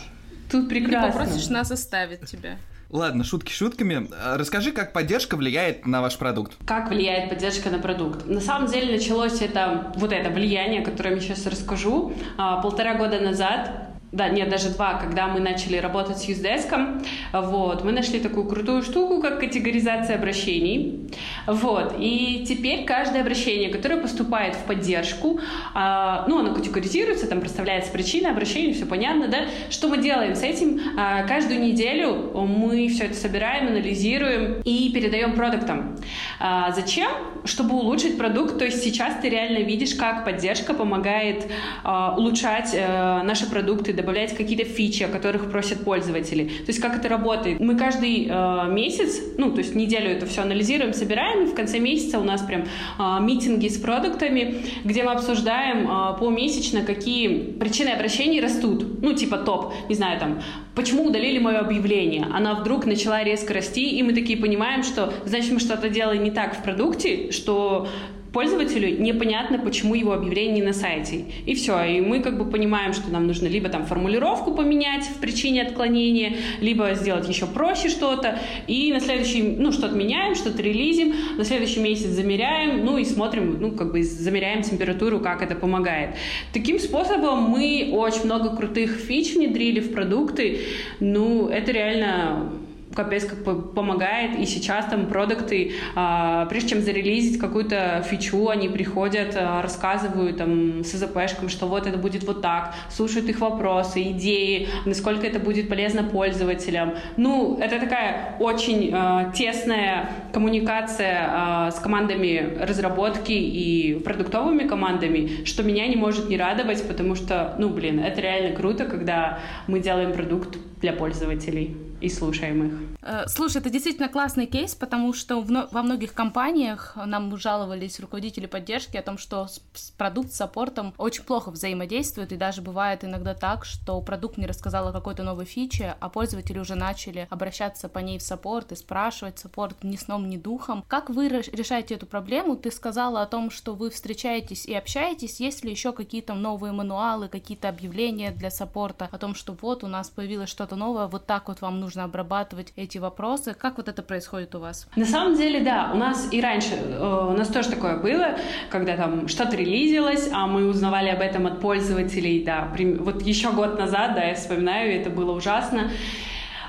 Тут 0.52 0.68
прекрасно. 0.68 1.06
Или 1.06 1.12
попросишь 1.12 1.48
нас 1.48 1.70
оставить 1.70 2.26
тебя. 2.26 2.58
Ладно, 2.90 3.25
шутки 3.25 3.52
шутками. 3.52 4.09
Расскажи, 4.37 4.73
как 4.73 4.93
поддержка 4.93 5.37
влияет 5.37 5.87
на 5.87 6.02
ваш 6.02 6.16
продукт. 6.16 6.52
Как 6.64 6.88
влияет 6.90 7.28
поддержка 7.28 7.71
на 7.71 7.78
продукт? 7.78 8.26
На 8.26 8.40
самом 8.40 8.69
деле 8.71 8.95
началось 8.97 9.40
это, 9.40 9.93
вот 9.97 10.12
это 10.12 10.31
влияние, 10.31 10.83
которое 10.83 11.14
я 11.14 11.21
сейчас 11.21 11.47
расскажу, 11.47 12.12
а, 12.38 12.61
полтора 12.62 12.95
года 12.95 13.21
назад 13.21 13.95
да, 14.12 14.28
нет, 14.28 14.48
даже 14.48 14.70
два, 14.70 14.94
когда 14.94 15.26
мы 15.26 15.40
начали 15.40 15.76
работать 15.78 16.18
с 16.18 16.25
юздеском, 16.25 17.02
вот, 17.32 17.84
мы 17.84 17.92
нашли 17.92 18.20
такую 18.20 18.46
крутую 18.46 18.82
штуку, 18.82 19.20
как 19.20 19.40
категоризация 19.40 20.16
обращений, 20.16 21.10
вот, 21.46 21.94
и 21.98 22.44
теперь 22.48 22.84
каждое 22.84 23.22
обращение, 23.22 23.68
которое 23.68 24.00
поступает 24.00 24.54
в 24.54 24.64
поддержку, 24.64 25.40
а, 25.75 26.25
ну, 26.28 26.38
оно 26.38 26.54
категоризируется, 26.54 27.26
там 27.26 27.40
проставляется 27.40 27.90
причина 27.92 28.30
обращения, 28.30 28.72
все 28.75 28.86
понятно, 28.86 29.28
да, 29.28 29.46
что 29.70 29.88
мы 29.88 29.98
делаем 29.98 30.34
с 30.34 30.42
этим? 30.42 30.80
А, 30.96 31.25
каждую 31.25 31.60
неделю 31.60 32.32
мы 32.46 32.88
все 32.88 33.04
это 33.04 33.14
собираем, 33.14 33.68
анализируем 33.68 34.62
и 34.62 34.92
передаем 34.92 35.34
продуктам. 35.34 35.96
А, 36.38 36.70
зачем? 36.72 37.10
Чтобы 37.46 37.76
улучшить 37.76 38.18
продукт, 38.18 38.58
то 38.58 38.64
есть 38.64 38.82
сейчас 38.82 39.14
ты 39.22 39.28
реально 39.28 39.58
видишь, 39.58 39.94
как 39.94 40.24
поддержка 40.24 40.74
помогает 40.74 41.46
а, 41.84 42.14
улучшать 42.16 42.74
а, 42.76 43.22
наши 43.22 43.48
продукты, 43.48 43.92
добавлять 43.92 44.36
какие-то 44.36 44.64
фичи, 44.64 45.04
о 45.04 45.08
которых 45.08 45.50
просят 45.50 45.84
пользователи. 45.84 46.44
То 46.44 46.68
есть 46.68 46.80
как 46.80 46.96
это 46.96 47.08
работает? 47.08 47.60
Мы 47.60 47.76
каждый 47.76 48.28
э, 48.28 48.68
месяц, 48.70 49.20
ну, 49.38 49.50
то 49.50 49.58
есть 49.58 49.74
неделю 49.74 50.10
это 50.10 50.26
все 50.26 50.42
анализируем, 50.42 50.92
собираем, 50.92 51.44
и 51.44 51.46
в 51.46 51.54
конце 51.54 51.78
месяца 51.78 52.18
у 52.18 52.24
нас 52.24 52.42
прям 52.42 52.62
э, 52.62 53.18
митинги 53.20 53.68
с 53.68 53.78
продуктами, 53.78 54.62
где 54.84 55.02
мы 55.04 55.12
обсуждаем 55.12 55.88
э, 55.88 56.18
помесячно, 56.18 56.82
какие 56.82 57.52
причины 57.52 57.90
обращений 57.90 58.40
растут. 58.40 59.02
Ну, 59.02 59.12
типа 59.12 59.38
топ, 59.38 59.72
не 59.88 59.94
знаю, 59.94 60.18
там, 60.18 60.42
почему 60.76 61.06
удалили 61.06 61.38
мое 61.38 61.59
объявление? 61.59 62.28
Она 62.33 62.54
вдруг 62.54 62.87
начала 62.87 63.25
резко 63.25 63.52
расти, 63.54 63.99
и 63.99 64.02
мы 64.02 64.12
такие 64.12 64.38
понимаем, 64.38 64.85
что, 64.85 65.12
значит, 65.25 65.50
мы 65.50 65.59
что-то 65.59 65.88
делаем 65.88 66.23
не 66.23 66.30
так 66.30 66.56
в 66.56 66.62
продукте, 66.62 67.33
что 67.33 67.88
пользователю 68.33 69.00
непонятно, 69.00 69.59
почему 69.59 69.95
его 69.95 70.12
объявление 70.12 70.56
не 70.56 70.62
на 70.62 70.73
сайте. 70.73 71.25
И 71.45 71.54
все. 71.54 71.83
И 71.85 72.00
мы 72.00 72.21
как 72.21 72.38
бы 72.38 72.50
понимаем, 72.50 72.92
что 72.92 73.11
нам 73.11 73.26
нужно 73.26 73.47
либо 73.47 73.68
там 73.68 73.87
формулировку 73.87 74.54
поменять 74.54 75.04
в 75.04 75.21
причине 75.21 75.62
отклонения, 75.62 76.37
либо 76.61 76.95
сделать 76.95 77.28
еще 77.28 77.47
проще 77.47 77.88
что-то. 77.88 78.38
И 78.66 78.92
на 78.92 79.00
следующий, 79.00 79.42
ну, 79.42 79.73
что-то 79.73 79.95
меняем, 79.95 80.35
что-то 80.35 80.62
релизим, 80.62 81.14
на 81.37 81.45
следующий 81.45 81.80
месяц 81.80 82.06
замеряем, 82.06 82.85
ну 82.85 82.99
и 82.99 83.04
смотрим, 83.04 83.59
ну, 83.61 83.73
как 83.73 83.92
бы 83.92 84.02
замеряем 84.02 84.62
температуру, 84.62 85.21
как 85.21 85.42
это 85.42 85.54
помогает. 85.54 86.11
Таким 86.52 86.78
способом 86.78 87.45
мы 87.45 87.90
очень 87.92 88.25
много 88.25 88.54
крутых 88.56 88.92
фич 88.92 89.35
внедрили 89.35 89.80
в 89.80 89.92
продукты. 89.92 90.61
Ну, 91.00 91.49
это 91.49 91.73
реально 91.73 92.52
капец 92.96 93.26
как 93.26 93.44
помогает, 93.74 94.38
и 94.38 94.46
сейчас 94.46 94.86
там 94.86 95.06
продукты, 95.06 95.72
а, 95.94 96.46
прежде 96.46 96.70
чем 96.70 96.80
зарелизить 96.80 97.38
какую-то 97.38 98.02
фичу, 98.08 98.48
они 98.48 98.68
приходят, 98.68 99.36
а, 99.36 99.62
рассказывают 99.62 100.38
там 100.38 100.82
с 100.82 100.94
АЗПшкам, 100.94 101.48
что 101.48 101.66
вот 101.66 101.86
это 101.86 101.98
будет 101.98 102.24
вот 102.24 102.42
так, 102.42 102.74
слушают 102.90 103.28
их 103.28 103.40
вопросы, 103.40 104.02
идеи, 104.12 104.68
насколько 104.86 105.26
это 105.26 105.38
будет 105.38 105.68
полезно 105.68 106.02
пользователям. 106.02 106.94
Ну, 107.16 107.58
это 107.60 107.78
такая 107.78 108.36
очень 108.40 108.90
а, 108.92 109.30
тесная 109.32 110.08
коммуникация 110.32 111.70
с 111.70 111.78
командами 111.78 112.58
разработки 112.60 113.32
и 113.32 114.00
продуктовыми 114.04 114.66
командами, 114.66 115.44
что 115.44 115.62
меня 115.62 115.86
не 115.86 115.96
может 115.96 116.28
не 116.28 116.38
радовать, 116.38 116.86
потому 116.88 117.14
что, 117.14 117.54
ну, 117.58 117.68
блин, 117.68 118.00
это 118.00 118.20
реально 118.20 118.56
круто, 118.56 118.86
когда 118.86 119.38
мы 119.66 119.80
делаем 119.80 120.12
продукт 120.12 120.56
для 120.80 120.92
пользователей. 120.92 121.86
И 122.00 122.08
слушаем 122.08 122.66
их. 122.66 122.98
Э, 123.02 123.24
слушай, 123.26 123.58
это 123.58 123.70
действительно 123.70 124.08
классный 124.08 124.46
кейс, 124.46 124.74
потому 124.74 125.12
что 125.12 125.40
во 125.40 125.82
многих 125.82 126.12
компаниях 126.12 126.96
нам 126.96 127.36
жаловались 127.36 128.00
руководители 128.00 128.46
поддержки 128.46 128.96
о 128.96 129.02
том, 129.02 129.18
что 129.18 129.48
продукт 129.96 130.32
с 130.32 130.36
саппортом 130.36 130.94
очень 130.98 131.24
плохо 131.24 131.50
взаимодействует, 131.50 132.32
и 132.32 132.36
даже 132.36 132.62
бывает 132.62 133.04
иногда 133.04 133.34
так, 133.34 133.64
что 133.64 134.00
продукт 134.02 134.36
не 134.36 134.46
рассказал 134.46 134.88
о 134.88 134.92
какой-то 134.92 135.22
новой 135.22 135.46
фиче, 135.46 135.96
а 136.00 136.08
пользователи 136.08 136.58
уже 136.58 136.74
начали 136.74 137.26
обращаться 137.30 137.88
по 137.88 137.98
ней 138.00 138.18
в 138.18 138.22
саппорт 138.22 138.72
и 138.72 138.76
спрашивать 138.76 139.38
саппорт 139.38 139.82
ни 139.82 139.96
сном, 139.96 140.28
ни 140.28 140.36
духом. 140.36 140.84
Как 140.88 141.10
вы 141.10 141.28
решаете 141.28 141.94
эту 141.94 142.06
проблему? 142.06 142.56
Ты 142.56 142.70
сказала 142.70 143.22
о 143.22 143.26
том, 143.26 143.50
что 143.50 143.74
вы 143.74 143.90
встречаетесь 143.90 144.66
и 144.66 144.74
общаетесь. 144.74 145.40
Есть 145.40 145.64
ли 145.64 145.70
еще 145.70 145.92
какие-то 145.92 146.34
новые 146.34 146.72
мануалы, 146.72 147.28
какие-то 147.28 147.68
объявления 147.68 148.30
для 148.30 148.50
саппорта 148.50 149.08
о 149.10 149.18
том, 149.18 149.34
что 149.34 149.56
вот 149.60 149.82
у 149.84 149.86
нас 149.86 150.10
появилось 150.10 150.50
что-то 150.50 150.76
новое, 150.76 151.06
вот 151.06 151.26
так 151.26 151.48
вот 151.48 151.60
вам 151.60 151.80
нужно 151.80 151.86
обрабатывать 152.02 152.73
эти 152.76 152.99
вопросы? 152.99 153.55
Как 153.55 153.76
вот 153.76 153.88
это 153.88 154.02
происходит 154.02 154.55
у 154.55 154.61
вас? 154.61 154.88
На 154.97 155.05
самом 155.05 155.37
деле, 155.37 155.61
да, 155.61 155.90
у 155.93 155.97
нас 155.97 156.28
и 156.33 156.40
раньше, 156.40 156.75
э, 156.75 157.28
у 157.31 157.33
нас 157.33 157.49
тоже 157.49 157.71
такое 157.71 157.97
было, 157.97 158.37
когда 158.71 158.97
там 158.97 159.28
что-то 159.28 159.57
релизилось, 159.57 160.28
а 160.33 160.47
мы 160.47 160.66
узнавали 160.66 161.09
об 161.09 161.21
этом 161.21 161.47
от 161.47 161.61
пользователей, 161.61 162.45
да, 162.45 162.73
вот 162.99 163.23
еще 163.23 163.52
год 163.52 163.78
назад, 163.78 164.14
да, 164.14 164.25
я 164.25 164.35
вспоминаю, 164.35 165.00
это 165.00 165.11
было 165.11 165.33
ужасно. 165.33 165.90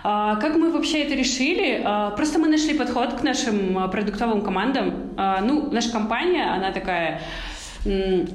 А, 0.03 0.37
как 0.37 0.55
мы 0.55 0.71
вообще 0.71 1.03
это 1.03 1.15
решили? 1.15 1.81
А, 1.83 2.11
просто 2.11 2.39
мы 2.39 2.47
нашли 2.47 2.77
подход 2.77 3.13
к 3.13 3.23
нашим 3.23 3.77
а, 3.77 3.87
продуктовым 3.89 4.41
командам. 4.41 5.11
Ну, 5.17 5.69
наша 5.71 5.91
компания, 5.91 6.45
она 6.45 6.71
такая 6.71 7.21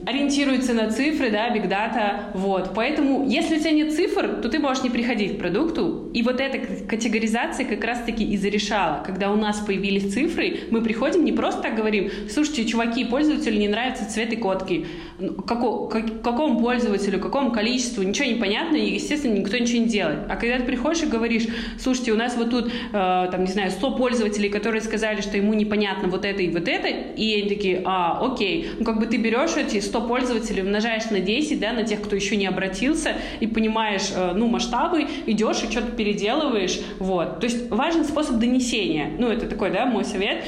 ориентируется 0.06 0.72
на 0.74 0.90
цифры, 0.90 1.30
да, 1.30 1.54
big 1.54 1.68
data, 1.68 2.30
вот. 2.34 2.70
Поэтому, 2.74 3.28
если 3.28 3.56
у 3.56 3.60
тебя 3.60 3.72
нет 3.72 3.94
цифр, 3.94 4.40
то 4.42 4.48
ты 4.48 4.58
можешь 4.58 4.82
не 4.82 4.90
приходить 4.90 5.36
к 5.36 5.38
продукту, 5.38 6.10
и 6.14 6.22
вот 6.22 6.40
эта 6.40 6.58
категоризация 6.86 7.66
как 7.66 7.84
раз-таки 7.84 8.24
и 8.24 8.36
зарешала. 8.36 9.02
Когда 9.04 9.30
у 9.30 9.36
нас 9.36 9.60
появились 9.60 10.12
цифры, 10.12 10.60
мы 10.70 10.82
приходим, 10.82 11.24
не 11.24 11.32
просто 11.32 11.62
так 11.62 11.76
говорим, 11.76 12.10
слушайте, 12.30 12.64
чуваки, 12.64 13.04
пользователю 13.04 13.58
не 13.58 13.68
нравятся 13.68 14.10
цветы 14.10 14.36
котки, 14.36 14.86
ну, 15.22 15.34
како, 15.34 15.86
как, 15.86 16.22
какому 16.22 16.60
пользователю, 16.60 17.20
какому 17.20 17.52
количеству, 17.52 18.02
ничего 18.02 18.28
не 18.28 18.34
понятно, 18.34 18.76
и, 18.76 18.94
естественно, 18.94 19.34
никто 19.34 19.56
ничего 19.56 19.82
не 19.82 19.88
делает. 19.88 20.20
А 20.28 20.36
когда 20.36 20.58
ты 20.58 20.64
приходишь 20.64 21.02
и 21.02 21.06
говоришь, 21.06 21.46
слушайте, 21.78 22.12
у 22.12 22.16
нас 22.16 22.36
вот 22.36 22.50
тут, 22.50 22.66
э, 22.68 22.70
там, 22.92 23.44
не 23.44 23.52
знаю, 23.52 23.70
100 23.70 23.96
пользователей, 23.96 24.48
которые 24.48 24.82
сказали, 24.82 25.20
что 25.20 25.36
ему 25.36 25.54
непонятно 25.54 26.08
вот 26.08 26.24
это 26.24 26.42
и 26.42 26.50
вот 26.50 26.66
это, 26.68 26.88
и 26.88 27.40
они 27.40 27.48
такие, 27.48 27.82
а, 27.84 28.18
окей, 28.20 28.68
ну, 28.78 28.84
как 28.84 28.98
бы 28.98 29.06
ты 29.06 29.16
берешь 29.16 29.56
эти 29.56 29.80
100 29.80 30.00
пользователей, 30.02 30.62
умножаешь 30.62 31.10
на 31.10 31.20
10, 31.20 31.60
да, 31.60 31.72
на 31.72 31.84
тех, 31.84 32.02
кто 32.02 32.16
еще 32.16 32.36
не 32.36 32.46
обратился, 32.46 33.12
и 33.40 33.46
понимаешь, 33.46 34.10
э, 34.14 34.32
ну, 34.34 34.48
масштабы, 34.48 35.06
идешь 35.26 35.62
и 35.62 35.70
что-то 35.70 35.92
переделываешь, 35.92 36.80
вот. 36.98 37.40
То 37.40 37.46
есть 37.46 37.70
важен 37.70 38.04
способ 38.04 38.38
донесения. 38.38 39.10
Ну, 39.18 39.28
это 39.28 39.46
такой, 39.46 39.70
да, 39.70 39.86
мой 39.86 40.04
совет 40.04 40.44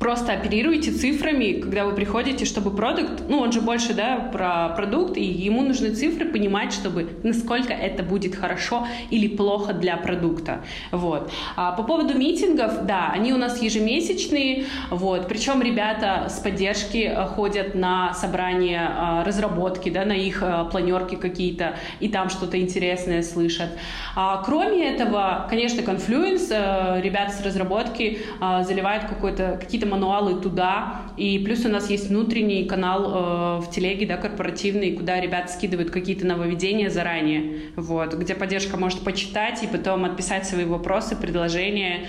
просто 0.00 0.32
оперируйте 0.32 0.90
цифрами, 0.90 1.60
когда 1.60 1.84
вы 1.84 1.94
приходите, 1.94 2.46
чтобы 2.46 2.74
продукт, 2.74 3.22
ну, 3.28 3.38
он 3.38 3.52
же 3.52 3.60
больше, 3.60 3.92
да, 3.92 4.16
про 4.32 4.70
продукт, 4.70 5.16
и 5.18 5.22
ему 5.22 5.62
нужны 5.62 5.90
цифры 5.90 6.24
понимать, 6.24 6.72
чтобы 6.72 7.10
насколько 7.22 7.74
это 7.74 8.02
будет 8.02 8.34
хорошо 8.34 8.86
или 9.10 9.28
плохо 9.28 9.74
для 9.74 9.98
продукта, 9.98 10.64
вот. 10.90 11.30
А 11.54 11.72
по 11.72 11.82
поводу 11.82 12.14
митингов, 12.14 12.86
да, 12.86 13.10
они 13.12 13.34
у 13.34 13.36
нас 13.36 13.60
ежемесячные, 13.60 14.64
вот, 14.88 15.28
причем 15.28 15.60
ребята 15.60 16.28
с 16.30 16.38
поддержки 16.38 17.12
э, 17.14 17.26
ходят 17.26 17.74
на 17.74 18.14
собрания 18.14 18.90
э, 18.90 19.22
разработки, 19.26 19.90
да, 19.90 20.06
на 20.06 20.14
их 20.14 20.42
э, 20.42 20.64
планерки 20.70 21.16
какие-то, 21.16 21.76
и 22.00 22.08
там 22.08 22.30
что-то 22.30 22.58
интересное 22.58 23.22
слышат. 23.22 23.68
А 24.16 24.42
кроме 24.46 24.94
этого, 24.94 25.46
конечно, 25.50 25.80
Confluence, 25.80 27.02
ребята 27.02 27.32
с 27.32 27.44
разработки 27.44 28.20
заливают 28.40 29.04
какой-то, 29.04 29.58
какие-то 29.60 29.89
мануалы 29.90 30.40
туда. 30.40 31.02
И 31.16 31.38
плюс 31.40 31.64
у 31.64 31.68
нас 31.68 31.90
есть 31.90 32.08
внутренний 32.08 32.64
канал 32.64 33.58
э, 33.58 33.60
в 33.60 33.70
телеге, 33.70 34.06
да, 34.06 34.16
корпоративный, 34.16 34.96
куда 34.96 35.20
ребята 35.20 35.52
скидывают 35.52 35.90
какие-то 35.90 36.26
нововведения 36.26 36.88
заранее, 36.88 37.72
вот, 37.76 38.14
где 38.14 38.34
поддержка 38.34 38.76
может 38.76 39.00
почитать 39.00 39.62
и 39.62 39.66
потом 39.66 40.04
отписать 40.04 40.46
свои 40.46 40.64
вопросы, 40.64 41.16
предложения, 41.16 42.08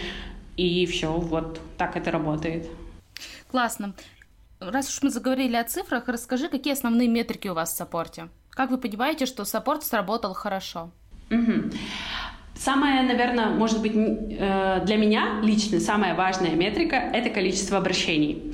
и 0.57 0.85
все, 0.85 1.11
вот 1.11 1.59
так 1.77 1.97
это 1.97 2.11
работает. 2.11 2.69
Классно. 3.49 3.93
Раз 4.59 4.89
уж 4.89 5.01
мы 5.01 5.09
заговорили 5.09 5.55
о 5.55 5.63
цифрах, 5.63 6.07
расскажи, 6.07 6.47
какие 6.47 6.73
основные 6.73 7.07
метрики 7.07 7.47
у 7.47 7.53
вас 7.53 7.73
в 7.73 7.77
саппорте? 7.77 8.29
Как 8.51 8.69
вы 8.69 8.77
понимаете, 8.77 9.25
что 9.25 9.43
саппорт 9.43 9.83
сработал 9.83 10.33
хорошо? 10.33 10.91
Угу. 11.31 11.71
Самая, 12.63 13.01
наверное, 13.01 13.47
может 13.47 13.81
быть, 13.81 13.93
э, 13.95 14.81
для 14.85 14.95
меня 14.95 15.39
лично 15.41 15.79
самая 15.79 16.13
важная 16.13 16.51
метрика— 16.51 16.95
это 17.13 17.31
количество 17.31 17.79
обращений. 17.79 18.53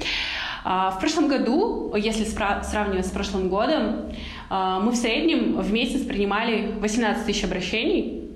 А, 0.63 0.91
в 0.91 0.99
прошлом 1.01 1.27
году, 1.27 1.93
если 1.93 2.23
сравнивать 2.23 3.05
с 3.05 3.09
прошлым 3.09 3.49
годом, 3.49 4.05
а, 4.49 4.79
мы 4.79 4.93
в 4.93 4.95
среднем 4.95 5.59
в 5.59 5.73
месяц 5.73 6.05
принимали 6.05 6.71
18 6.79 7.25
тысяч 7.25 7.43
обращений. 7.43 8.29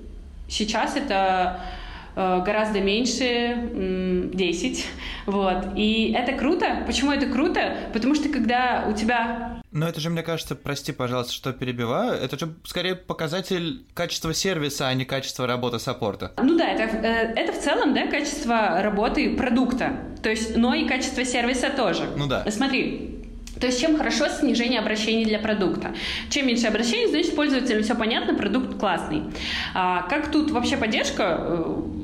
Сейчас 0.46 0.94
это 0.94 1.60
э, 2.16 2.42
гораздо 2.44 2.82
меньше 2.82 4.30
10. 4.34 4.86
Вот. 5.24 5.68
И 5.76 6.14
это 6.14 6.32
круто. 6.32 6.82
Почему 6.86 7.12
это 7.12 7.24
круто? 7.24 7.78
Потому 7.94 8.14
что 8.14 8.28
когда 8.28 8.84
у 8.90 8.92
тебя 8.92 9.51
но 9.72 9.88
это 9.88 10.00
же, 10.00 10.10
мне 10.10 10.22
кажется, 10.22 10.54
прости, 10.54 10.92
пожалуйста, 10.92 11.32
что 11.32 11.52
перебиваю, 11.52 12.12
это 12.12 12.38
же 12.38 12.54
скорее 12.64 12.94
показатель 12.94 13.84
качества 13.94 14.34
сервиса, 14.34 14.86
а 14.86 14.94
не 14.94 15.04
качества 15.04 15.46
работы 15.46 15.78
саппорта. 15.78 16.32
Ну 16.42 16.56
да, 16.56 16.68
это, 16.68 16.96
э, 16.96 17.32
это 17.34 17.52
в 17.52 17.58
целом, 17.58 17.94
да, 17.94 18.06
качество 18.06 18.82
работы 18.82 19.34
продукта, 19.34 19.96
то 20.22 20.28
есть, 20.28 20.56
но 20.56 20.74
и 20.74 20.86
качество 20.86 21.24
сервиса 21.24 21.70
тоже. 21.70 22.04
Ну 22.16 22.26
да. 22.26 22.44
Смотри, 22.50 23.22
то 23.62 23.66
есть 23.66 23.80
чем 23.80 23.96
хорошо 23.96 24.28
снижение 24.28 24.80
обращений 24.80 25.24
для 25.24 25.38
продукта? 25.38 25.94
Чем 26.30 26.48
меньше 26.48 26.66
обращений, 26.66 27.08
значит 27.08 27.36
пользователю 27.36 27.84
все 27.84 27.94
понятно, 27.94 28.34
продукт 28.34 28.76
классный. 28.76 29.22
А, 29.72 30.02
как 30.02 30.32
тут 30.32 30.50
вообще 30.50 30.76
поддержка 30.76 31.38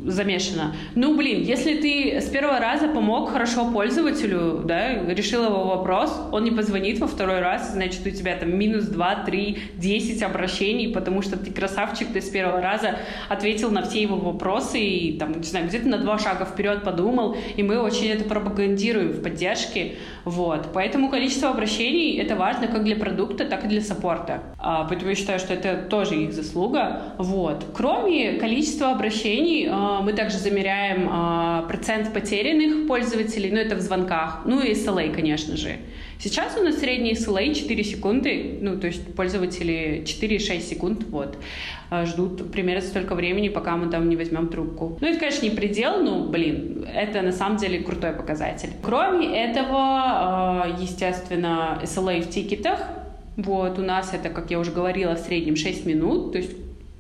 замешана? 0.07 0.75
Ну, 0.95 1.17
блин, 1.17 1.43
если 1.43 1.75
ты 1.75 2.21
с 2.21 2.29
первого 2.29 2.59
раза 2.59 2.89
помог 2.89 3.31
хорошо 3.31 3.71
пользователю, 3.71 4.63
да, 4.65 5.05
решил 5.05 5.45
его 5.45 5.65
вопрос, 5.65 6.21
он 6.33 6.45
не 6.45 6.51
позвонит 6.51 6.99
во 6.99 7.07
второй 7.07 7.41
раз, 7.41 7.73
значит 7.73 8.07
у 8.07 8.11
тебя 8.11 8.37
там 8.37 8.57
минус 8.57 8.85
2, 8.85 9.25
3, 9.27 9.59
10 9.77 10.23
обращений, 10.23 10.93
потому 10.93 11.23
что 11.23 11.37
ты 11.37 11.51
красавчик, 11.51 12.09
ты 12.13 12.21
с 12.21 12.29
первого 12.29 12.61
раза 12.61 12.97
ответил 13.29 13.71
на 13.71 13.83
все 13.83 14.03
его 14.03 14.17
вопросы 14.17 14.81
и 14.81 15.19
там, 15.19 15.33
не 15.33 15.47
знаю, 15.47 15.67
где-то 15.69 15.89
на 15.89 15.99
два 15.99 16.19
шага 16.19 16.45
вперед 16.45 16.83
подумал, 16.85 17.37
и 17.57 17.63
мы 17.63 17.79
очень 17.79 18.09
это 18.09 18.25
пропагандируем 18.25 19.11
в 19.13 19.23
поддержке, 19.23 19.97
вот. 20.25 20.69
Поэтому 20.75 21.09
количество 21.09 21.51
обращений— 21.51 22.17
это 22.19 22.37
важно 22.37 22.69
как 22.69 22.85
для 22.85 22.97
продукта, 22.97 23.45
так 23.45 23.65
и 23.65 23.69
для 23.69 23.81
саппорта. 23.81 24.43
А, 24.59 24.85
поэтому 24.85 25.11
я 25.11 25.17
считаю, 25.17 25.39
что 25.39 25.55
это 25.55 25.77
тоже 25.89 26.17
их 26.17 26.33
заслуга. 26.33 27.15
Вот. 27.17 27.65
Кроме 27.75 28.35
количества 28.35 28.91
обращений, 28.91 29.69
а, 29.71 29.88
мы 30.03 30.13
также 30.13 30.39
замеряем 30.39 31.09
а, 31.11 31.63
процент 31.63 32.13
потерянных 32.13 32.87
пользователей, 32.87 33.51
ну 33.51 33.59
это 33.59 33.77
в 33.77 33.81
звонках, 33.81 34.43
ну 34.45 34.61
и 34.61 34.73
SLA, 34.73 35.15
конечно 35.15 35.57
же. 35.57 35.77
Сейчас 36.21 36.57
у 36.59 36.65
нас 36.65 36.79
средний 36.79 37.13
SLA 37.13 37.55
4 37.55 37.85
секунды, 37.85 38.59
ну, 38.61 38.79
то 38.79 38.89
есть 38.89 39.15
пользователи 39.15 40.03
4-6 40.05 40.61
секунд, 40.61 41.05
вот, 41.11 41.39
а, 41.91 42.05
ждут 42.07 42.51
примерно 42.51 42.83
столько 42.83 43.15
времени, 43.15 43.49
пока 43.49 43.77
мы 43.77 43.91
там 43.91 44.09
не 44.09 44.17
возьмем 44.17 44.49
трубку. 44.49 44.99
Ну, 45.01 45.07
это, 45.07 45.19
конечно, 45.19 45.45
не 45.45 45.51
предел, 45.51 46.03
но, 46.03 46.27
блин, 46.27 46.87
это 46.93 47.23
на 47.23 47.33
самом 47.33 47.57
деле 47.57 47.81
крутой 47.81 48.13
показатель. 48.13 48.71
Кроме 48.83 49.27
этого, 49.45 50.67
естественно, 50.81 51.79
SLA 51.83 52.23
в 52.23 52.31
тикетах, 52.31 52.81
вот, 53.37 53.79
у 53.79 53.83
нас 53.83 54.13
это, 54.13 54.31
как 54.31 54.51
я 54.51 54.59
уже 54.59 54.73
говорила, 54.73 55.15
в 55.15 55.21
среднем 55.21 55.55
6 55.55 55.87
минут, 55.87 56.33
то 56.33 56.39
есть 56.39 56.51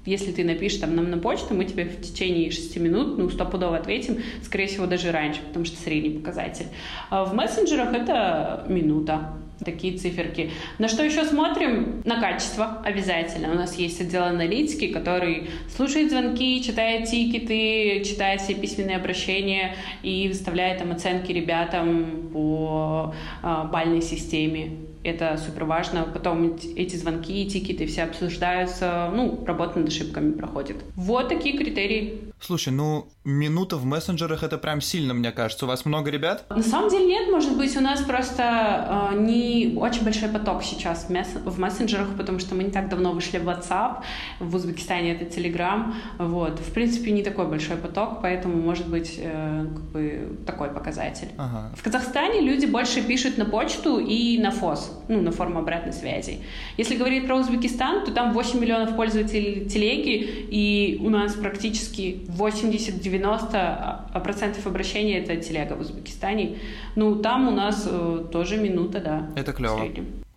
если 0.08 0.32
ты 0.32 0.44
напишешь 0.44 0.80
там 0.80 0.96
нам 0.96 1.10
на 1.10 1.18
почту, 1.18 1.54
мы 1.54 1.64
тебе 1.64 1.84
в 1.84 2.00
течение 2.00 2.50
6 2.50 2.76
минут, 2.78 3.18
ну, 3.18 3.28
стопудово 3.28 3.76
ответим, 3.76 4.22
скорее 4.42 4.66
всего, 4.66 4.86
даже 4.86 5.12
раньше, 5.12 5.40
потому 5.42 5.64
что 5.64 5.76
средний 5.76 6.10
показатель. 6.10 6.66
А 7.10 7.24
в 7.24 7.34
мессенджерах 7.34 7.92
это 7.94 8.64
минута 8.68 9.32
такие 9.64 9.96
циферки. 9.98 10.50
На 10.78 10.88
что 10.88 11.02
еще 11.02 11.24
смотрим? 11.24 12.02
На 12.04 12.20
качество 12.20 12.80
обязательно. 12.84 13.50
У 13.50 13.54
нас 13.54 13.76
есть 13.76 14.00
отдел 14.00 14.22
аналитики, 14.24 14.88
который 14.88 15.50
слушает 15.74 16.10
звонки, 16.10 16.62
читает 16.62 17.08
тикеты, 17.08 18.04
читает 18.04 18.40
все 18.40 18.54
письменные 18.54 18.96
обращения 18.96 19.74
и 20.02 20.28
выставляет 20.28 20.78
там 20.78 20.92
оценки 20.92 21.32
ребятам 21.32 22.30
по 22.32 23.14
э, 23.42 23.64
бальной 23.70 24.02
системе. 24.02 24.70
Это 25.04 25.36
супер 25.36 25.64
важно. 25.64 26.04
Потом 26.04 26.56
эти 26.76 26.96
звонки, 26.96 27.48
тикеты 27.48 27.86
все 27.86 28.04
обсуждаются, 28.04 29.10
ну, 29.14 29.44
работа 29.46 29.78
над 29.78 29.88
ошибками 29.88 30.32
проходит. 30.32 30.76
Вот 30.96 31.28
такие 31.28 31.56
критерии. 31.56 32.20
Слушай, 32.40 32.72
ну, 32.72 33.08
минута 33.24 33.76
в 33.76 33.84
мессенджерах 33.84 34.42
это 34.42 34.58
прям 34.58 34.80
сильно, 34.80 35.14
мне 35.14 35.32
кажется. 35.32 35.64
У 35.64 35.68
вас 35.68 35.84
много 35.84 36.10
ребят? 36.10 36.44
На 36.50 36.62
самом 36.62 36.90
деле 36.90 37.06
нет, 37.06 37.30
может 37.30 37.56
быть, 37.56 37.76
у 37.76 37.80
нас 37.80 38.00
просто 38.02 39.10
э, 39.12 39.18
не 39.20 39.74
очень 39.76 40.04
большой 40.04 40.28
поток 40.28 40.62
сейчас 40.62 41.04
в, 41.04 41.10
месс- 41.10 41.38
в 41.44 41.58
мессенджерах, 41.58 42.08
потому 42.16 42.38
что 42.38 42.54
мы 42.54 42.64
не 42.64 42.70
так 42.70 42.88
давно 42.88 43.12
вышли 43.12 43.38
в 43.38 43.48
WhatsApp, 43.48 44.02
в 44.40 44.54
Узбекистане 44.54 45.14
это 45.14 45.24
Telegram, 45.24 45.92
вот. 46.18 46.58
В 46.60 46.72
принципе, 46.72 47.10
не 47.10 47.22
такой 47.22 47.46
большой 47.46 47.76
поток, 47.76 48.20
поэтому, 48.22 48.56
может 48.56 48.88
быть, 48.88 49.16
э, 49.18 49.66
как 49.74 49.84
бы 49.90 50.38
такой 50.46 50.70
показатель. 50.70 51.28
Ага. 51.36 51.72
В 51.76 51.82
Казахстане 51.82 52.40
люди 52.40 52.66
больше 52.66 53.02
пишут 53.02 53.36
на 53.38 53.44
почту 53.44 53.98
и 53.98 54.38
на 54.38 54.50
фос, 54.50 54.87
ну, 55.08 55.20
на 55.22 55.32
форму 55.32 55.60
обратной 55.60 55.92
связи. 55.92 56.38
Если 56.76 56.96
говорить 56.96 57.26
про 57.26 57.36
Узбекистан, 57.36 58.04
то 58.04 58.12
там 58.12 58.32
8 58.32 58.60
миллионов 58.60 58.96
пользователей 58.96 59.66
телеги, 59.66 60.46
и 60.50 60.98
у 61.00 61.10
нас 61.10 61.34
практически 61.34 62.20
80-90 62.28 64.22
процентов 64.22 64.66
обращений 64.66 65.14
это 65.14 65.36
телега 65.36 65.74
в 65.74 65.80
Узбекистане. 65.80 66.58
Ну, 66.96 67.16
там 67.16 67.48
у 67.48 67.50
нас 67.50 67.86
э, 67.90 68.24
тоже 68.32 68.56
минута, 68.56 69.00
да. 69.00 69.28
Это 69.36 69.52
клево. 69.52 69.86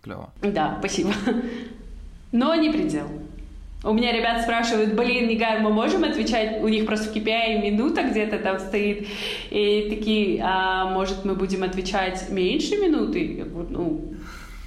Клево. 0.01 0.29
Да, 0.41 0.77
спасибо. 0.79 1.11
Но 2.31 2.55
не 2.55 2.69
предел. 2.69 3.07
У 3.83 3.93
меня 3.93 4.11
ребят 4.11 4.43
спрашивают, 4.43 4.93
блин, 4.93 5.27
Нигар, 5.27 5.59
мы 5.59 5.71
можем 5.71 6.03
отвечать? 6.03 6.61
У 6.61 6.67
них 6.67 6.85
просто 6.85 7.11
в 7.11 7.15
KPI 7.15 7.63
минута 7.63 8.03
где-то 8.03 8.37
там 8.37 8.59
стоит. 8.59 9.07
И 9.49 9.87
такие, 9.89 10.39
а 10.43 10.91
может, 10.91 11.25
мы 11.25 11.33
будем 11.33 11.63
отвечать 11.63 12.29
меньше 12.29 12.77
минуты? 12.77 13.37
Я 13.37 13.45
говорю, 13.45 13.69
ну, 13.71 14.13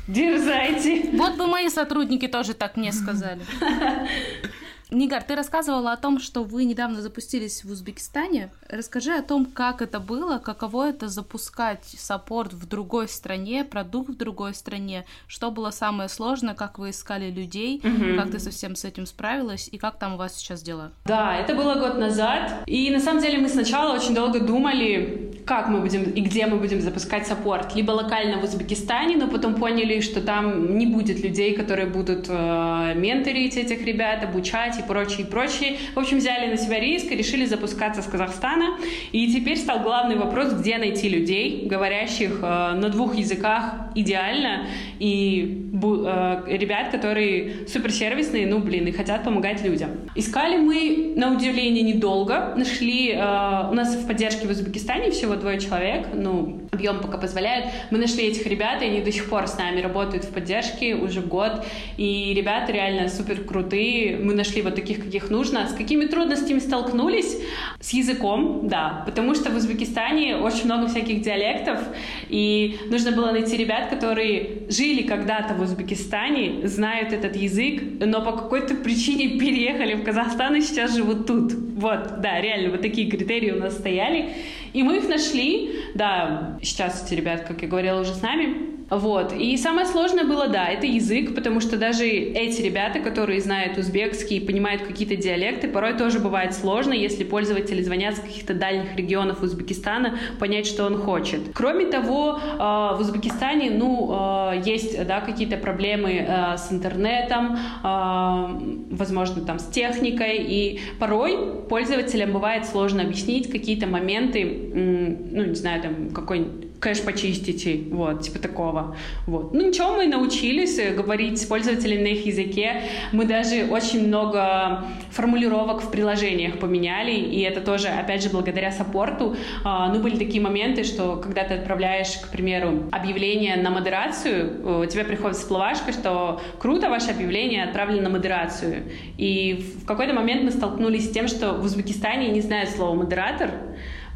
дерзайте. 0.09 1.11
Вот 1.13 1.37
бы 1.37 1.47
мои 1.47 1.69
сотрудники 1.69 2.29
тоже 2.29 2.55
так 2.55 2.77
мне 2.77 2.93
сказали. 2.93 3.43
Нигар, 4.95 5.23
ты 5.25 5.35
рассказывала 5.35 5.93
о 5.93 5.97
том, 5.97 6.21
что 6.21 6.45
вы 6.45 6.65
недавно 6.65 7.03
запустились 7.03 7.65
в 7.65 7.71
Узбекистане. 7.71 8.51
Расскажи 8.69 9.13
о 9.13 9.23
том, 9.23 9.45
как 9.45 9.83
это 9.83 9.99
было, 9.99 10.39
каково 10.39 10.91
это 10.91 11.09
запускать 11.09 11.85
саппорт 11.99 12.53
в 12.53 12.67
другой 12.69 13.09
стране, 13.09 13.65
продукт 13.65 14.11
в 14.11 14.17
другой 14.17 14.55
стране, 14.55 15.05
что 15.27 15.51
было 15.51 15.71
самое 15.71 16.09
сложное, 16.09 16.55
как 16.55 16.79
вы 16.79 16.91
искали 16.91 17.29
людей, 17.31 17.81
Мгм. 17.83 18.17
как 18.17 18.31
ты 18.31 18.39
совсем 18.39 18.77
с 18.77 18.85
этим 18.85 19.07
справилась 19.07 19.69
и 19.71 19.79
как 19.79 19.99
там 19.99 20.15
у 20.15 20.17
вас 20.17 20.37
сейчас 20.37 20.63
дела. 20.63 20.93
Да, 21.07 21.37
это 21.37 21.55
было 21.57 21.75
год 21.75 21.99
назад. 21.99 22.63
И 22.67 22.89
на 22.91 23.01
самом 23.01 23.21
деле 23.21 23.39
мы 23.39 23.49
сначала 23.49 23.95
очень 23.95 24.15
долго 24.15 24.39
думали, 24.41 25.43
как 25.45 25.69
мы 25.69 25.81
будем 25.81 26.05
и 26.05 26.21
где 26.21 26.47
мы 26.47 26.57
будем 26.59 26.81
запускать 26.81 27.27
саппорт. 27.27 27.75
Либо 27.75 27.91
локально 27.91 28.39
в 28.39 28.45
Узбекистане, 28.45 29.17
но 29.17 29.27
потом 29.27 29.57
поняли, 29.57 30.01
что 30.01 30.21
там 30.21 30.79
не 30.79 30.87
будет 30.87 31.21
людей, 31.23 31.55
которые 31.57 31.87
будут 31.89 32.27
э, 32.29 32.95
менторить 32.95 33.57
этих 33.57 33.85
ребят, 33.85 34.23
обучать 34.23 34.79
и 34.79 34.83
прочее, 34.87 35.27
прочее. 35.27 35.77
В 35.95 35.99
общем, 35.99 36.19
взяли 36.19 36.51
на 36.51 36.57
себя 36.57 36.81
риск 36.81 37.11
и 37.11 37.17
решили 37.17 37.45
запускаться 37.47 38.03
с 38.03 38.07
Казахстана. 38.07 38.79
И 39.13 39.33
теперь 39.33 39.57
стал 39.57 39.81
главный 39.81 40.17
вопрос, 40.17 40.53
где 40.53 40.79
найти 40.79 41.09
людей, 41.09 41.67
говорящих 41.67 42.39
э, 42.43 42.73
на 42.75 42.89
двух 42.89 43.17
языках 43.17 43.75
идеально, 43.95 44.67
и 44.99 45.71
э, 45.73 46.43
ребят, 46.47 46.91
которые 46.91 47.67
суперсервисные, 47.69 48.47
ну, 48.47 48.59
блин, 48.59 48.87
и 48.87 48.93
хотят 48.93 49.25
помогать 49.25 49.63
людям. 49.65 49.91
Искали 50.15 50.57
мы, 50.57 51.15
на 51.17 51.35
удивление, 51.35 51.83
недолго. 51.83 52.55
Нашли, 52.57 53.13
э, 53.13 53.69
у 53.71 53.75
нас 53.75 53.95
в 53.95 54.07
поддержке 54.07 54.47
в 54.47 54.51
Узбекистане 54.51 55.11
всего 55.11 55.35
двое 55.37 55.61
человек, 55.61 56.09
ну, 56.15 56.61
объем 56.75 57.01
пока 57.01 57.19
позволяет. 57.19 57.67
Мы 57.91 57.99
нашли 57.99 58.25
этих 58.25 58.47
ребят, 58.47 58.83
и 58.83 58.87
они 58.87 59.01
до 59.01 59.13
сих 59.13 59.29
пор 59.29 59.47
с 59.47 59.57
нами 59.59 59.81
работают 59.81 60.25
в 60.25 60.33
поддержке 60.33 60.95
уже 60.95 61.21
год. 61.21 61.65
И 61.97 62.35
ребята 62.35 62.73
реально 62.73 63.09
супер 63.09 63.41
крутые. 63.43 64.17
Мы 64.17 64.35
нашли 64.35 64.63
вот 64.65 64.75
таких, 64.75 65.05
каких 65.05 65.31
нужно. 65.31 65.69
С 65.69 65.75
какими 65.75 66.07
трудностями 66.07 66.59
столкнулись? 66.59 67.39
С 67.81 67.91
языком, 67.93 68.69
да. 68.69 69.03
Потому 69.07 69.35
что 69.35 69.51
в 69.51 69.57
Узбекистане 69.57 70.37
очень 70.37 70.65
много 70.65 70.89
всяких 70.89 71.23
диалектов, 71.23 71.81
и 72.29 72.79
нужно 72.91 73.13
было 73.13 73.31
найти 73.31 73.57
ребят, 73.57 73.91
которые 73.91 74.63
жили 74.69 75.03
когда-то 75.03 75.55
в 75.55 75.61
Узбекистане, 75.61 76.67
знают 76.67 77.13
этот 77.13 77.37
язык, 77.37 77.83
но 78.01 78.23
по 78.23 78.33
какой-то 78.33 78.75
причине 78.75 79.39
переехали 79.39 79.95
в 79.95 80.05
Казахстан 80.05 80.57
и 80.57 80.61
сейчас 80.61 80.97
живут 80.97 81.27
тут. 81.27 81.53
Вот, 81.53 82.21
да, 82.21 82.41
реально, 82.41 82.71
вот 82.71 82.83
такие 82.83 83.11
критерии 83.11 83.51
у 83.51 83.61
нас 83.61 83.75
стояли. 83.75 84.31
И 84.73 84.83
мы 84.83 84.99
их 84.99 85.09
нашли, 85.09 85.71
да, 85.95 86.59
сейчас 86.63 87.07
эти 87.07 87.15
ребят, 87.15 87.45
как 87.47 87.63
я 87.63 87.69
говорила, 87.69 88.01
уже 88.01 88.15
с 88.15 88.23
нами. 88.23 88.74
Вот. 88.91 89.33
И 89.33 89.57
самое 89.57 89.87
сложное 89.87 90.25
было, 90.25 90.49
да, 90.49 90.69
это 90.69 90.87
язык, 90.87 91.35
потому 91.35 91.61
что 91.61 91.77
даже 91.77 92.07
эти 92.07 92.61
ребята, 92.63 93.01
которые 93.01 93.41
знают 93.41 93.79
узбекский, 93.79 94.41
понимают 94.41 94.83
какие-то 94.83 95.17
диалекты, 95.17 95.69
порой 95.69 95.95
тоже 95.95 96.19
бывает 96.19 96.55
сложно, 96.55 96.93
если 96.93 97.25
пользователи 97.25 97.83
звонят 97.83 98.17
с 98.17 98.21
каких-то 98.21 98.55
дальних 98.55 98.97
регионов 98.97 99.43
Узбекистана, 99.43 100.19
понять, 100.39 100.67
что 100.67 100.85
он 100.85 100.99
хочет. 100.99 101.41
Кроме 101.55 101.87
того, 101.87 102.39
э, 102.39 102.57
в 102.59 102.99
Узбекистане, 103.01 103.71
ну, 103.71 104.51
э, 104.53 104.63
есть, 104.65 105.07
да, 105.07 105.21
какие-то 105.21 105.57
проблемы 105.57 106.27
э, 106.27 106.57
с 106.57 106.71
интернетом, 106.71 107.59
возможно, 107.83 109.43
там, 109.43 109.59
с 109.59 109.67
техникой, 109.67 110.39
и 110.39 110.81
порой 110.99 111.63
пользователям 111.69 112.33
бывает 112.33 112.67
сложно 112.67 113.03
объяснить 113.03 113.51
какие-то 113.51 113.87
моменты, 113.87 114.71
ну, 114.75 115.45
не 115.45 115.55
знаю, 115.55 115.83
там, 115.83 116.11
какой-нибудь 116.11 116.74
кэш 116.85 117.01
почистите, 117.01 117.81
вот, 117.91 118.23
типа 118.23 118.39
такого. 118.39 118.97
Вот. 119.27 119.55
Ну 119.55 119.69
ничего, 119.69 119.97
мы 119.97 120.07
научились 120.07 120.79
э, 120.79 120.95
говорить 120.95 121.41
с 121.41 121.47
пользователями 121.47 122.03
на 122.03 122.09
их 122.09 122.27
языке. 122.27 122.83
Мы 123.13 123.25
даже 123.25 123.65
очень 123.71 124.07
много 124.07 124.85
формулировок 125.11 125.83
в 125.83 125.91
приложениях 125.91 126.59
поменяли, 126.59 127.13
и 127.13 127.41
это 127.41 127.63
тоже, 127.63 127.89
опять 127.89 128.23
же, 128.23 128.29
благодаря 128.29 128.71
саппорту. 128.71 129.35
А, 129.65 129.93
Ну, 129.93 130.01
были 130.01 130.17
такие 130.17 130.43
моменты, 130.43 130.85
что 130.85 131.17
когда 131.17 131.45
ты 131.45 131.55
отправляешь, 131.55 132.19
к 132.19 132.29
примеру, 132.29 132.85
объявление 132.93 133.57
на 133.57 133.71
модерацию, 133.71 134.83
у 134.83 134.87
тебя 134.87 135.05
приходит 135.05 135.39
всплывашка, 135.39 135.93
что 135.93 136.41
круто, 136.59 136.91
ваше 136.91 137.11
объявление 137.13 137.65
отправлено 137.65 138.03
на 138.03 138.11
модерацию. 138.11 138.83
И 139.17 139.65
в 139.83 139.87
какой-то 139.87 140.13
момент 140.13 140.43
мы 140.43 140.51
столкнулись 140.51 141.07
с 141.09 141.13
тем, 141.13 141.29
что 141.29 141.55
в 141.55 141.65
Узбекистане 141.65 142.29
не 142.29 142.43
знают 142.43 142.69
слово 142.71 142.95
«модератор», 142.95 143.51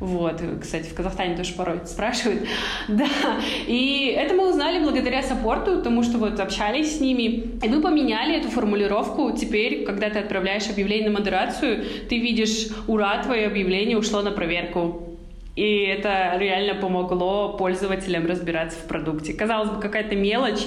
вот, 0.00 0.40
кстати, 0.61 0.88
в 0.88 0.94
Казахстане 0.94 1.37
тоже 1.37 1.54
порой 1.54 1.80
спрашивают. 1.84 2.42
Да, 2.88 3.06
и 3.66 4.14
это 4.16 4.34
мы 4.34 4.48
узнали 4.48 4.82
благодаря 4.82 5.22
саппорту, 5.22 5.78
потому 5.78 6.02
что 6.02 6.18
вот 6.18 6.40
общались 6.40 6.96
с 6.96 7.00
ними, 7.00 7.58
и 7.62 7.68
мы 7.68 7.80
поменяли 7.80 8.37
эту 8.37 8.48
формулировку. 8.48 9.32
Теперь, 9.32 9.84
когда 9.84 10.08
ты 10.11 10.20
отправляешь 10.20 10.68
объявление 10.68 11.11
на 11.11 11.18
модерацию, 11.18 11.84
ты 12.08 12.18
видишь, 12.18 12.68
ура, 12.87 13.22
твое 13.22 13.46
объявление 13.46 13.98
ушло 13.98 14.22
на 14.22 14.30
проверку. 14.30 15.18
И 15.56 15.82
это 15.82 16.37
реально 16.38 16.80
помогло 16.80 17.56
пользователям 17.56 18.26
разбираться 18.26 18.78
в 18.78 18.87
продукте. 18.87 19.32
Казалось 19.34 19.70
бы, 19.70 19.80
какая-то 19.80 20.14
мелочь, 20.14 20.64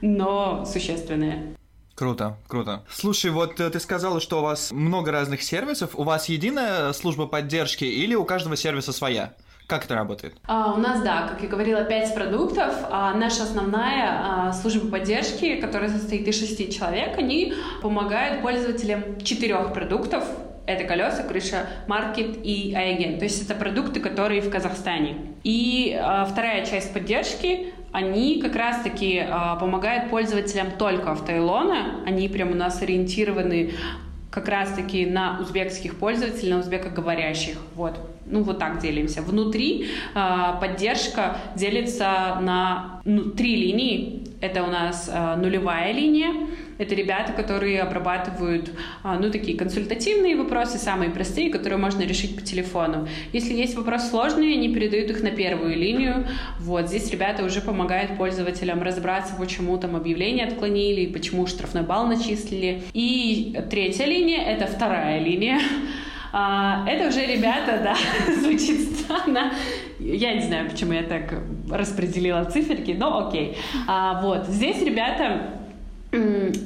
но 0.00 0.64
существенная. 0.64 1.54
Круто, 2.02 2.36
круто. 2.48 2.82
Слушай, 2.90 3.30
вот 3.30 3.60
э, 3.60 3.70
ты 3.70 3.78
сказала, 3.78 4.20
что 4.20 4.40
у 4.40 4.42
вас 4.42 4.72
много 4.72 5.12
разных 5.12 5.40
сервисов. 5.40 5.90
У 5.94 6.02
вас 6.02 6.28
единая 6.28 6.92
служба 6.94 7.28
поддержки 7.28 7.84
или 7.84 8.16
у 8.16 8.24
каждого 8.24 8.56
сервиса 8.56 8.92
своя? 8.92 9.34
Как 9.68 9.84
это 9.84 9.94
работает? 9.94 10.34
А, 10.48 10.72
у 10.72 10.78
нас, 10.78 11.00
да, 11.02 11.28
как 11.28 11.40
я 11.42 11.48
говорила, 11.48 11.84
5 11.84 12.14
продуктов. 12.16 12.74
А 12.90 13.14
наша 13.14 13.44
основная 13.44 14.48
а, 14.48 14.52
служба 14.52 14.90
поддержки, 14.90 15.60
которая 15.60 15.90
состоит 15.90 16.26
из 16.26 16.40
6 16.40 16.76
человек, 16.76 17.16
они 17.18 17.54
помогают 17.82 18.42
пользователям 18.42 19.20
четырех 19.20 19.72
продуктов. 19.72 20.24
Это 20.66 20.82
колеса, 20.82 21.22
крыша, 21.22 21.68
маркет 21.86 22.36
и 22.42 22.74
айген. 22.74 23.20
То 23.20 23.26
есть 23.26 23.44
это 23.44 23.54
продукты, 23.54 24.00
которые 24.00 24.40
в 24.40 24.50
Казахстане. 24.50 25.36
И 25.44 25.96
а, 25.96 26.24
вторая 26.24 26.66
часть 26.66 26.92
поддержки 26.92 27.72
они 27.92 28.40
как 28.40 28.56
раз-таки 28.56 29.18
а, 29.18 29.56
помогают 29.56 30.10
пользователям 30.10 30.68
только 30.78 31.12
автоэлона. 31.12 32.02
Они 32.06 32.28
прям 32.28 32.52
у 32.52 32.54
нас 32.54 32.80
ориентированы 32.82 33.72
как 34.30 34.48
раз-таки 34.48 35.04
на 35.04 35.38
узбекских 35.40 35.96
пользователей, 35.98 36.52
на 36.52 36.60
узбекоговорящих. 36.60 37.58
Вот. 37.74 38.00
Ну, 38.24 38.42
вот 38.42 38.58
так 38.58 38.78
делимся. 38.78 39.20
Внутри 39.20 39.88
а, 40.14 40.54
поддержка 40.54 41.36
делится 41.54 42.38
на 42.40 43.02
ну, 43.04 43.24
три 43.24 43.56
линии. 43.56 44.26
Это 44.40 44.62
у 44.62 44.68
нас 44.68 45.10
а, 45.12 45.36
нулевая 45.36 45.92
линия. 45.92 46.32
Это 46.82 46.96
ребята, 46.96 47.32
которые 47.32 47.80
обрабатывают, 47.80 48.72
а, 49.04 49.16
ну, 49.16 49.30
такие 49.30 49.56
консультативные 49.56 50.34
вопросы, 50.34 50.78
самые 50.78 51.10
простые, 51.10 51.48
которые 51.48 51.78
можно 51.78 52.02
решить 52.02 52.34
по 52.34 52.42
телефону. 52.42 53.06
Если 53.32 53.54
есть 53.54 53.76
вопросы 53.76 54.08
сложные, 54.08 54.54
они 54.54 54.74
передают 54.74 55.08
их 55.08 55.22
на 55.22 55.30
первую 55.30 55.76
линию. 55.76 56.26
Вот, 56.58 56.88
здесь 56.88 57.08
ребята 57.12 57.44
уже 57.44 57.60
помогают 57.60 58.16
пользователям 58.16 58.82
разобраться, 58.82 59.36
почему 59.38 59.78
там 59.78 59.94
объявление 59.94 60.48
отклонили, 60.48 61.06
почему 61.06 61.46
штрафной 61.46 61.82
балл 61.82 62.08
начислили. 62.08 62.82
И 62.94 63.56
третья 63.70 64.06
линия— 64.06 64.42
это 64.44 64.66
вторая 64.66 65.20
линия. 65.20 65.60
А, 66.32 66.84
это 66.88 67.08
уже 67.08 67.24
ребята, 67.26 67.80
да, 67.84 67.96
звучит 68.40 68.98
странно. 68.98 69.52
Я 70.00 70.34
не 70.34 70.40
знаю, 70.40 70.68
почему 70.68 70.94
я 70.94 71.04
так 71.04 71.32
распределила 71.70 72.44
циферки, 72.44 72.90
но 72.90 73.28
окей. 73.28 73.56
А, 73.86 74.20
вот, 74.20 74.46
здесь 74.46 74.82
ребята 74.82 75.61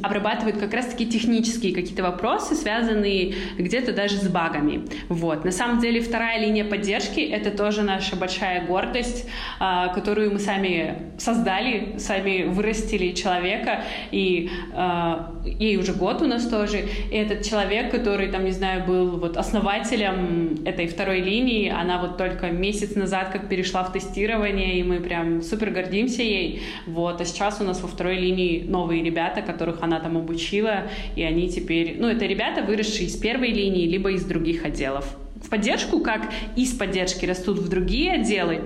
обрабатывают 0.02 0.59
как 0.59 0.74
раз-таки 0.74 1.06
технические 1.06 1.72
какие-то 1.72 2.02
вопросы, 2.02 2.56
связанные 2.56 3.35
где-то 3.56 3.92
даже 3.92 4.16
с 4.16 4.28
багами. 4.28 4.87
Вот. 5.09 5.44
На 5.44 5.52
самом 5.52 5.78
деле 5.78 6.00
вторая 6.00 6.40
линия 6.40 6.64
поддержки— 6.64 7.20
это 7.20 7.56
тоже 7.56 7.82
наша 7.82 8.16
большая 8.16 8.66
гордость, 8.66 9.28
а, 9.61 9.88
которую 9.88 10.32
мы 10.32 10.40
сами 10.40 11.12
создали, 11.18 11.96
сами 11.98 12.44
вырастили 12.44 13.12
человека, 13.12 13.85
и 14.11 14.50
а, 14.74 15.32
ей 15.44 15.76
уже 15.76 15.92
год 15.92 16.22
у 16.22 16.26
нас 16.26 16.48
тоже. 16.48 16.88
И 17.11 17.14
этот 17.14 17.44
человек, 17.44 17.92
который, 17.92 18.28
там, 18.28 18.44
не 18.44 18.50
знаю, 18.50 18.85
был 18.85 19.16
вот 19.16 19.37
основателем 19.37 20.64
этой 20.64 20.88
второй 20.88 21.20
линии, 21.20 21.68
она 21.68 22.00
вот 22.00 22.18
только 22.18 22.50
месяц 22.50 22.96
назад 22.96 23.30
как 23.30 23.48
перешла 23.48 23.85
в 23.85 23.92
тестирование, 23.92 24.80
и 24.80 24.82
мы 24.82 24.98
прям 24.98 25.40
супер 25.42 25.70
гордимся 25.70 26.22
ей. 26.22 26.62
Вот. 26.87 27.20
А 27.20 27.24
сейчас 27.24 27.61
у 27.61 27.64
нас 27.64 27.80
во 27.80 27.88
второй 27.88 28.16
линии 28.16 28.64
новые 28.66 29.04
ребята, 29.04 29.36
ребята, 29.37 29.53
которых 29.53 29.83
она 29.83 30.01
там 30.01 30.16
обучила, 30.16 30.88
и 31.16 31.22
они 31.22 31.49
теперь... 31.49 31.96
Ну, 31.99 32.09
это 32.09 32.27
ребята, 32.27 32.62
выросшие 32.62 33.07
из 33.07 33.16
первой 33.16 33.53
линии, 33.53 33.87
либо 33.87 34.11
из 34.12 34.25
других 34.25 34.64
отделов 34.64 35.16
в 35.37 35.51
поддержку, 35.51 36.01
как 36.01 36.33
из 36.57 36.72
поддержки 36.72 37.27
растут 37.27 37.59
в 37.59 37.68
другие 37.68 38.12
отделы, 38.12 38.62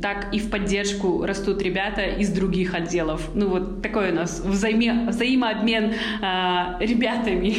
так 0.00 0.32
и 0.32 0.38
в 0.38 0.50
поддержку 0.50 1.24
растут 1.24 1.62
ребята 1.62 2.02
из 2.02 2.28
других 2.30 2.74
отделов. 2.74 3.30
Ну 3.34 3.48
вот 3.48 3.82
такой 3.82 4.12
у 4.12 4.14
нас 4.14 4.40
взаиме, 4.40 5.08
взаимообмен 5.08 5.94
э, 5.94 6.84
ребятами 6.84 7.56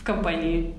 в 0.00 0.04
компании. 0.04 0.72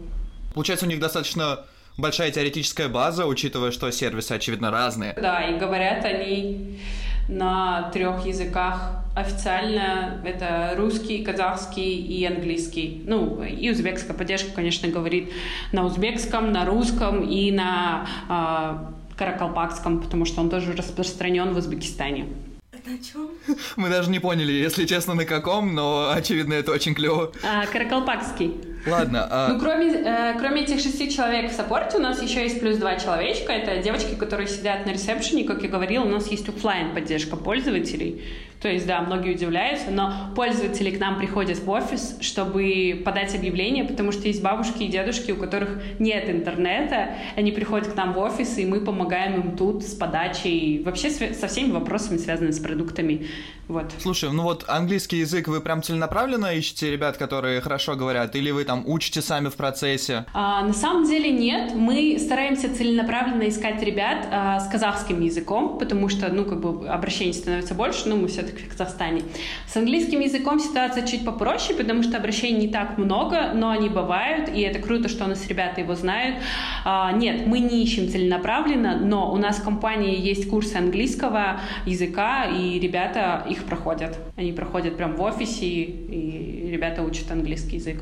Получается, 0.56 0.86
у 0.86 0.90
них 0.90 1.00
достаточно 1.00 1.60
большая 1.98 2.32
теоретическая 2.32 2.88
база, 2.88 3.28
учитывая, 3.28 3.72
что 3.72 3.92
сервисы, 3.92 4.32
очевидно, 4.32 4.72
разные. 4.72 5.14
Да, 5.22 5.44
и 5.44 5.60
говорят 5.60 6.06
они 6.06 6.80
на 7.28 7.90
трех 7.92 8.26
языках 8.26 9.02
официально 9.16 10.22
это 10.24 10.74
русский, 10.78 11.24
казахский 11.24 11.96
и 11.96 12.26
английский. 12.26 13.04
Ну, 13.06 13.44
и 13.44 13.70
узбекская 13.70 14.16
поддержка, 14.16 14.52
конечно, 14.54 14.88
говорит 14.88 15.32
на 15.72 15.86
узбекском, 15.86 16.52
на 16.52 16.66
русском 16.66 17.24
и 17.24 17.52
на 17.52 18.08
э, 18.30 19.18
каракалпакском, 19.18 20.02
потому 20.02 20.26
что 20.26 20.42
он 20.42 20.50
тоже 20.50 20.74
распространен 20.74 21.54
в 21.54 21.58
Узбекистане. 21.58 22.28
О 22.74 23.04
чем? 23.04 23.30
Мы 23.76 23.90
даже 23.90 24.10
не 24.10 24.20
поняли, 24.20 24.52
если 24.54 24.86
честно, 24.86 25.14
на 25.14 25.26
каком, 25.26 25.76
но 25.76 26.12
очевидно, 26.12 26.54
это 26.54 26.72
очень 26.72 26.96
клево. 26.96 27.32
А, 27.44 27.66
каракалпакский. 27.68 28.56
Ладно. 28.86 29.28
А... 29.30 29.48
Ну, 29.50 29.60
кроме, 29.60 29.92
э, 29.94 30.36
кроме 30.40 30.64
этих 30.64 30.80
шести 30.80 31.10
человек 31.10 31.52
в 31.52 31.54
саппорте, 31.54 31.98
у 31.98 32.02
нас 32.02 32.22
еще 32.22 32.42
есть 32.42 32.60
плюс 32.60 32.78
два 32.78 32.96
человечка. 32.96 33.52
Это 33.52 33.82
девочки, 33.82 34.16
которые 34.16 34.48
сидят 34.48 34.86
на 34.86 34.92
ресепшене. 34.92 35.44
Как 35.44 35.62
я 35.64 35.70
говорила, 35.70 36.04
у 36.04 36.10
нас 36.10 36.28
есть 36.28 36.48
офлайн 36.50 36.94
поддержка 36.94 37.36
пользователей. 37.36 38.24
То 38.62 38.70
есть, 38.70 38.86
да, 38.86 39.02
многие 39.02 39.34
удивляются, 39.34 39.90
но 39.90 40.14
пользователи 40.36 40.92
к 40.92 41.00
нам 41.00 41.18
приходят 41.18 41.58
в 41.58 41.70
офис, 41.70 42.18
чтобы 42.22 43.02
подать 43.04 43.34
объявление, 43.34 43.84
потому 43.84 44.12
что 44.12 44.28
есть 44.28 44.44
бабушки 44.44 44.84
и 44.84 44.88
дедушки, 44.88 45.32
у 45.32 45.36
которых 45.36 45.82
нет 45.98 46.30
интернета, 46.30 47.16
они 47.36 47.52
приходят 47.52 47.88
к 47.88 47.96
нам 47.96 48.14
в 48.14 48.20
офис, 48.20 48.60
и 48.60 48.66
мы 48.66 48.82
помогаем 48.82 49.42
им 49.42 49.58
тут 49.58 49.84
с 49.84 49.96
подачей, 49.96 50.84
вообще 50.84 51.10
со 51.10 51.48
всеми 51.48 51.72
вопросами, 51.72 52.18
связанными 52.18 52.52
с 52.52 52.60
продуктами. 52.60 53.28
Вот. 53.68 53.94
Слушай, 54.00 54.32
ну 54.34 54.44
вот 54.44 54.66
английский 54.68 55.18
язык 55.18 55.48
вы 55.48 55.62
прям 55.62 55.82
целенаправленно 55.82 56.54
ищете 56.54 56.92
ребят, 56.92 57.18
которые 57.18 57.62
хорошо 57.62 57.96
говорят, 57.96 58.36
или 58.36 58.52
вы 58.52 58.66
там 58.66 58.84
учите 58.86 59.22
сами 59.22 59.48
в 59.48 59.56
процессе? 59.56 60.26
А, 60.34 60.62
на 60.64 60.74
самом 60.74 61.06
деле 61.06 61.32
нет, 61.32 61.74
мы 61.74 62.18
стараемся 62.20 62.76
целенаправленно 62.76 63.48
искать 63.48 63.82
ребят 63.82 64.28
а, 64.30 64.60
с 64.60 64.68
казахским 64.68 65.22
языком, 65.22 65.80
потому 65.80 66.10
что, 66.10 66.28
ну, 66.28 66.44
как 66.44 66.60
бы 66.60 66.88
обращений 66.88 67.34
становится 67.34 67.74
больше, 67.74 68.10
ну, 68.10 68.18
мы 68.18 68.28
все-таки 68.28 68.51
в 68.60 68.70
Казахстане. 68.70 69.24
С 69.68 69.78
английским 69.78 70.20
языком 70.20 70.60
ситуация 70.60 71.06
чуть 71.06 71.26
попроще, 71.26 71.78
потому 71.78 72.04
что 72.04 72.18
обращений 72.18 72.62
не 72.62 72.68
так 72.68 72.98
много, 72.98 73.52
но 73.54 73.70
они 73.70 73.90
бывают, 73.90 74.50
и 74.50 74.62
это 74.62 74.80
круто, 74.80 75.10
что 75.10 75.26
у 75.26 75.28
нас 75.28 75.48
ребята 75.48 75.82
его 75.82 75.96
знают. 75.96 76.38
А, 76.86 77.12
нет, 77.12 77.48
мы 77.48 77.60
не 77.60 77.84
ищем 77.84 78.10
целенаправленно, 78.10 79.00
но 79.00 79.32
у 79.32 79.38
нас 79.38 79.58
в 79.58 79.64
компании 79.64 80.20
есть 80.20 80.50
курсы 80.50 80.76
английского 80.76 81.60
языка, 81.86 82.46
и 82.46 82.80
ребята 82.80 83.46
их 83.50 83.64
проходят. 83.64 84.18
Они 84.36 84.52
проходят 84.52 84.98
прям 84.98 85.16
в 85.16 85.22
офисе, 85.22 85.66
и 85.66 86.70
ребята 86.72 87.04
учат 87.04 87.32
английский 87.32 87.78
язык. 87.78 88.02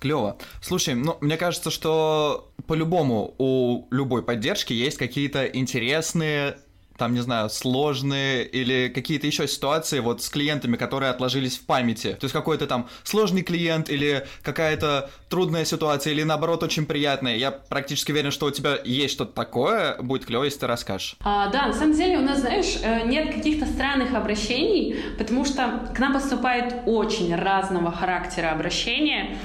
Клево. 0.00 0.38
Слушай, 0.62 0.94
ну, 0.94 1.18
мне 1.20 1.36
кажется, 1.36 1.70
что 1.70 2.50
по-любому 2.66 3.34
у 3.36 3.86
любой 3.90 4.22
поддержки 4.22 4.72
есть 4.72 4.96
какие-то 4.96 5.44
интересные 5.44 6.56
там, 7.00 7.14
не 7.14 7.20
знаю, 7.20 7.48
сложные 7.48 8.44
или 8.44 8.92
какие-то 8.94 9.26
еще 9.26 9.48
ситуации 9.48 10.00
вот 10.00 10.22
с 10.22 10.28
клиентами, 10.28 10.76
которые 10.76 11.10
отложились 11.10 11.56
в 11.56 11.64
памяти. 11.64 12.12
То 12.20 12.24
есть 12.24 12.34
какой-то 12.34 12.66
там 12.66 12.90
сложный 13.04 13.40
клиент 13.40 13.88
или 13.88 14.26
какая-то 14.42 15.10
трудная 15.30 15.64
ситуация 15.64 16.12
или 16.12 16.24
наоборот 16.24 16.62
очень 16.62 16.84
приятная. 16.84 17.36
Я 17.36 17.52
практически 17.52 18.12
уверен, 18.12 18.30
что 18.30 18.44
у 18.44 18.50
тебя 18.50 18.76
есть 18.84 19.14
что-то 19.14 19.32
такое. 19.32 19.96
Будет 20.02 20.26
клево, 20.26 20.44
если 20.44 20.60
ты 20.60 20.66
расскажешь. 20.66 21.16
А, 21.20 21.48
да, 21.48 21.68
на 21.68 21.72
самом 21.72 21.94
деле 21.94 22.18
у 22.18 22.22
нас, 22.22 22.40
знаешь, 22.40 22.76
э, 22.82 23.06
нет 23.06 23.34
каких-то 23.34 23.64
странных 23.64 24.12
обращений, 24.12 24.96
потому 25.16 25.46
что 25.46 25.90
к 25.94 25.98
нам 25.98 26.12
поступает 26.12 26.82
очень 26.84 27.34
разного 27.34 27.90
характера 27.92 28.50
обращения. 28.50 29.38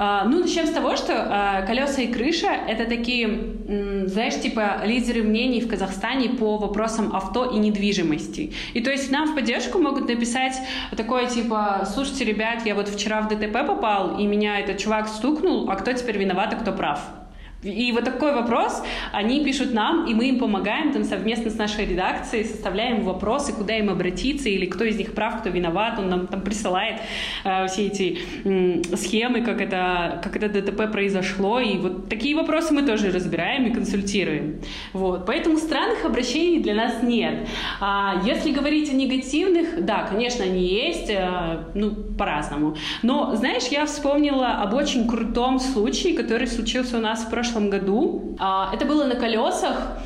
А, 0.00 0.24
ну, 0.24 0.38
начнем 0.38 0.64
с 0.64 0.70
того, 0.70 0.94
что 0.94 1.12
а, 1.12 1.62
колеса 1.62 2.02
и 2.02 2.06
крыша— 2.06 2.46
это 2.68 2.84
такие, 2.84 3.56
знаешь, 4.06 4.40
типа 4.40 4.82
лидеры 4.84 5.24
мнений 5.24 5.60
в 5.60 5.68
Казахстане 5.68 6.28
по 6.28 6.56
вопросам 6.56 7.16
авто 7.16 7.50
и 7.50 7.58
недвижимости. 7.58 8.52
И 8.74 8.80
то 8.80 8.92
есть 8.92 9.10
нам 9.10 9.32
в 9.32 9.34
поддержку 9.34 9.80
могут 9.80 10.08
написать 10.08 10.54
такое, 10.96 11.26
типа, 11.26 11.88
слушайте, 11.92 12.24
ребят, 12.24 12.64
я 12.64 12.76
вот 12.76 12.88
вчера 12.88 13.22
в 13.22 13.28
ДТП 13.28 13.66
попал, 13.66 14.20
и 14.20 14.24
меня 14.24 14.60
этот 14.60 14.78
чувак 14.78 15.08
стукнул, 15.08 15.68
а 15.68 15.74
кто 15.74 15.92
теперь 15.92 16.18
виноват, 16.18 16.52
а 16.52 16.56
кто 16.56 16.70
прав? 16.70 17.00
И 17.62 17.90
вот 17.90 18.04
такой 18.04 18.32
вопрос 18.32 18.82
они 19.12 19.42
пишут 19.44 19.74
нам, 19.74 20.06
и 20.06 20.14
мы 20.14 20.28
им 20.28 20.38
помогаем 20.38 20.92
там 20.92 21.02
совместно 21.02 21.50
с 21.50 21.56
нашей 21.56 21.86
редакцией, 21.86 22.44
составляем 22.44 23.02
вопросы, 23.02 23.52
куда 23.52 23.76
им 23.76 23.90
обратиться, 23.90 24.48
или 24.48 24.66
кто 24.66 24.84
из 24.84 24.96
них 24.96 25.12
прав, 25.12 25.40
кто 25.40 25.50
виноват. 25.50 25.98
Он 25.98 26.08
нам 26.08 26.26
там 26.28 26.42
присылает 26.42 27.00
э, 27.44 27.66
все 27.66 27.86
эти 27.86 28.18
э, 28.44 28.96
схемы, 28.96 29.42
как 29.42 29.60
это, 29.60 30.20
как 30.22 30.36
это 30.36 30.48
ДТП 30.48 30.92
произошло. 30.92 31.58
И 31.58 31.78
вот 31.78 32.08
такие 32.08 32.36
вопросы 32.36 32.72
мы 32.72 32.82
тоже 32.82 33.10
разбираем 33.10 33.66
и 33.66 33.74
консультируем. 33.74 34.60
Вот. 34.92 35.26
Поэтому 35.26 35.56
странных 35.56 36.04
обращений 36.04 36.60
для 36.62 36.74
нас 36.74 37.02
нет. 37.02 37.48
А 37.80 38.22
если 38.24 38.52
говорить 38.52 38.88
о 38.90 38.94
негативных, 38.94 39.84
да, 39.84 40.04
конечно, 40.04 40.44
они 40.44 40.64
есть, 40.64 41.10
э, 41.10 41.64
ну, 41.74 41.90
по-разному. 41.90 42.76
Но, 43.02 43.34
знаешь, 43.34 43.64
я 43.64 43.84
вспомнила 43.86 44.62
об 44.62 44.74
очень 44.74 45.08
крутом 45.08 45.58
случае, 45.58 46.16
который 46.16 46.46
случился 46.46 46.98
у 46.98 47.00
нас 47.00 47.24
в 47.24 47.30
прошлом 47.30 47.47
прошлом 47.48 47.70
году. 47.70 48.36
А, 48.38 48.70
это 48.72 48.84
было 48.84 49.04
на 49.04 49.14
колесах. 49.14 49.98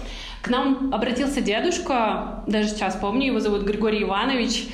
К 0.42 0.48
нам 0.48 0.92
обратился 0.92 1.40
дедушка, 1.40 2.42
даже 2.46 2.68
сейчас 2.68 2.96
помню, 2.96 3.26
его 3.26 3.40
зовут 3.40 3.62
Григорий 3.62 4.02
Иванович. 4.02 4.66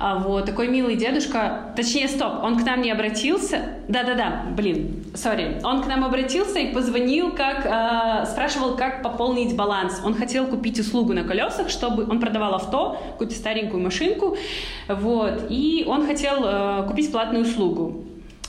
А, 0.00 0.18
вот, 0.18 0.46
такой 0.46 0.66
милый 0.66 0.96
дедушка. 0.96 1.72
Точнее, 1.76 2.08
стоп, 2.08 2.42
он 2.42 2.58
к 2.58 2.64
нам 2.64 2.82
не 2.82 2.90
обратился. 2.90 3.60
Да-да-да, 3.86 4.46
блин, 4.56 5.04
сори. 5.14 5.60
Он 5.62 5.80
к 5.82 5.86
нам 5.86 6.04
обратился 6.04 6.58
и 6.58 6.72
позвонил, 6.72 7.30
как, 7.30 7.64
э, 7.64 8.26
спрашивал, 8.26 8.76
как 8.76 9.02
пополнить 9.02 9.54
баланс. 9.54 10.00
Он 10.04 10.14
хотел 10.14 10.46
купить 10.46 10.80
услугу 10.80 11.12
на 11.12 11.22
колесах, 11.22 11.68
чтобы... 11.68 12.02
Он 12.02 12.18
продавал 12.18 12.54
авто, 12.54 12.98
какую-то 13.12 13.34
старенькую 13.34 13.80
машинку, 13.82 14.36
вот, 14.88 15.46
и 15.50 15.84
он 15.86 16.04
хотел 16.04 16.42
э, 16.44 16.84
купить 16.88 17.12
платную 17.12 17.44
услугу. 17.44 18.04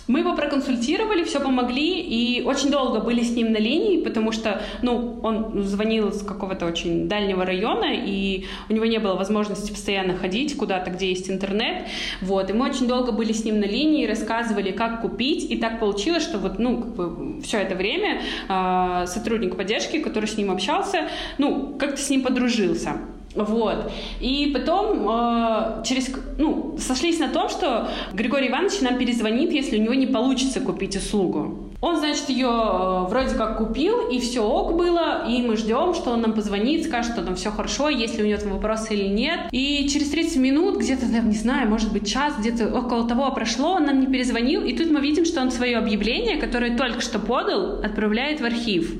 Мы 0.07 0.19
его 0.19 0.35
проконсультировали, 0.35 1.23
все 1.23 1.39
помогли, 1.39 2.01
и 2.01 2.43
очень 2.43 2.69
долго 2.69 2.99
были 2.99 3.23
с 3.23 3.31
ним 3.35 3.53
на 3.53 3.57
линии, 3.57 4.01
потому 4.01 4.33
что, 4.33 4.61
ну, 4.81 5.19
он 5.23 5.63
звонил 5.63 6.11
с 6.11 6.21
какого-то 6.23 6.65
очень 6.65 7.07
дальнего 7.07 7.45
района, 7.45 7.87
и 7.89 8.45
у 8.69 8.73
него 8.73 8.85
не 8.85 8.99
было 8.99 9.15
возможности 9.15 9.71
постоянно 9.71 10.15
ходить 10.15 10.57
куда-то, 10.57 10.91
где 10.91 11.09
есть 11.09 11.29
интернет, 11.29 11.87
вот, 12.21 12.49
и 12.49 12.53
мы 12.53 12.69
очень 12.69 12.87
долго 12.87 13.13
были 13.13 13.31
с 13.31 13.45
ним 13.45 13.61
на 13.61 13.65
линии, 13.65 14.05
рассказывали, 14.05 14.71
как 14.71 15.01
купить, 15.01 15.49
и 15.49 15.57
так 15.57 15.79
получилось, 15.79 16.23
что 16.23 16.37
вот, 16.37 16.59
ну, 16.59 16.81
как 16.81 16.95
бы 16.95 17.41
все 17.41 17.59
это 17.59 17.75
время 17.75 18.21
э, 18.49 19.05
сотрудник 19.07 19.55
поддержки, 19.55 19.99
который 19.99 20.27
с 20.27 20.37
ним 20.37 20.51
общался, 20.51 21.07
ну, 21.37 21.75
как-то 21.79 21.97
с 21.97 22.09
ним 22.09 22.23
подружился. 22.23 22.97
Вот. 23.35 23.91
И 24.19 24.51
потом 24.53 25.09
э, 25.09 25.83
через, 25.83 26.13
ну, 26.37 26.77
сошлись 26.79 27.19
на 27.19 27.29
том, 27.29 27.49
что 27.49 27.89
Григорий 28.13 28.49
Иванович 28.49 28.81
нам 28.81 28.97
перезвонит, 28.97 29.51
если 29.51 29.77
у 29.77 29.81
него 29.81 29.93
не 29.95 30.05
получится 30.05 30.59
купить 30.59 30.95
услугу. 30.95 31.71
Он, 31.81 31.97
значит, 31.97 32.29
ее 32.29 32.47
э, 32.47 33.07
вроде 33.09 33.35
как 33.35 33.57
купил, 33.57 34.07
и 34.07 34.19
все 34.19 34.41
ок 34.41 34.77
было, 34.77 35.27
и 35.27 35.41
мы 35.41 35.57
ждем, 35.57 35.93
что 35.93 36.11
он 36.11 36.21
нам 36.21 36.33
позвонит, 36.33 36.85
скажет, 36.85 37.13
что 37.13 37.23
там 37.23 37.35
все 37.35 37.49
хорошо, 37.49 37.89
есть 37.89 38.17
ли 38.17 38.23
у 38.23 38.27
него 38.27 38.39
там 38.39 38.51
вопросы 38.51 38.93
или 38.93 39.07
нет. 39.07 39.39
И 39.51 39.89
через 39.89 40.09
30 40.11 40.37
минут, 40.37 40.77
где-то, 40.77 41.05
не 41.07 41.35
знаю, 41.35 41.69
может 41.69 41.91
быть 41.91 42.09
час, 42.09 42.35
где-то 42.39 42.73
около 42.73 43.07
того 43.07 43.29
прошло, 43.31 43.73
он 43.73 43.85
нам 43.85 43.99
не 43.99 44.07
перезвонил, 44.07 44.63
и 44.63 44.77
тут 44.77 44.91
мы 44.91 45.01
видим, 45.01 45.25
что 45.25 45.41
он 45.41 45.51
свое 45.51 45.77
объявление, 45.77 46.37
которое 46.37 46.77
только 46.77 47.01
что 47.01 47.19
подал, 47.19 47.81
отправляет 47.83 48.39
в 48.39 48.45
архив. 48.45 48.93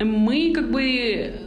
Мы 0.00 0.52
как 0.54 0.70
бы 0.70 1.45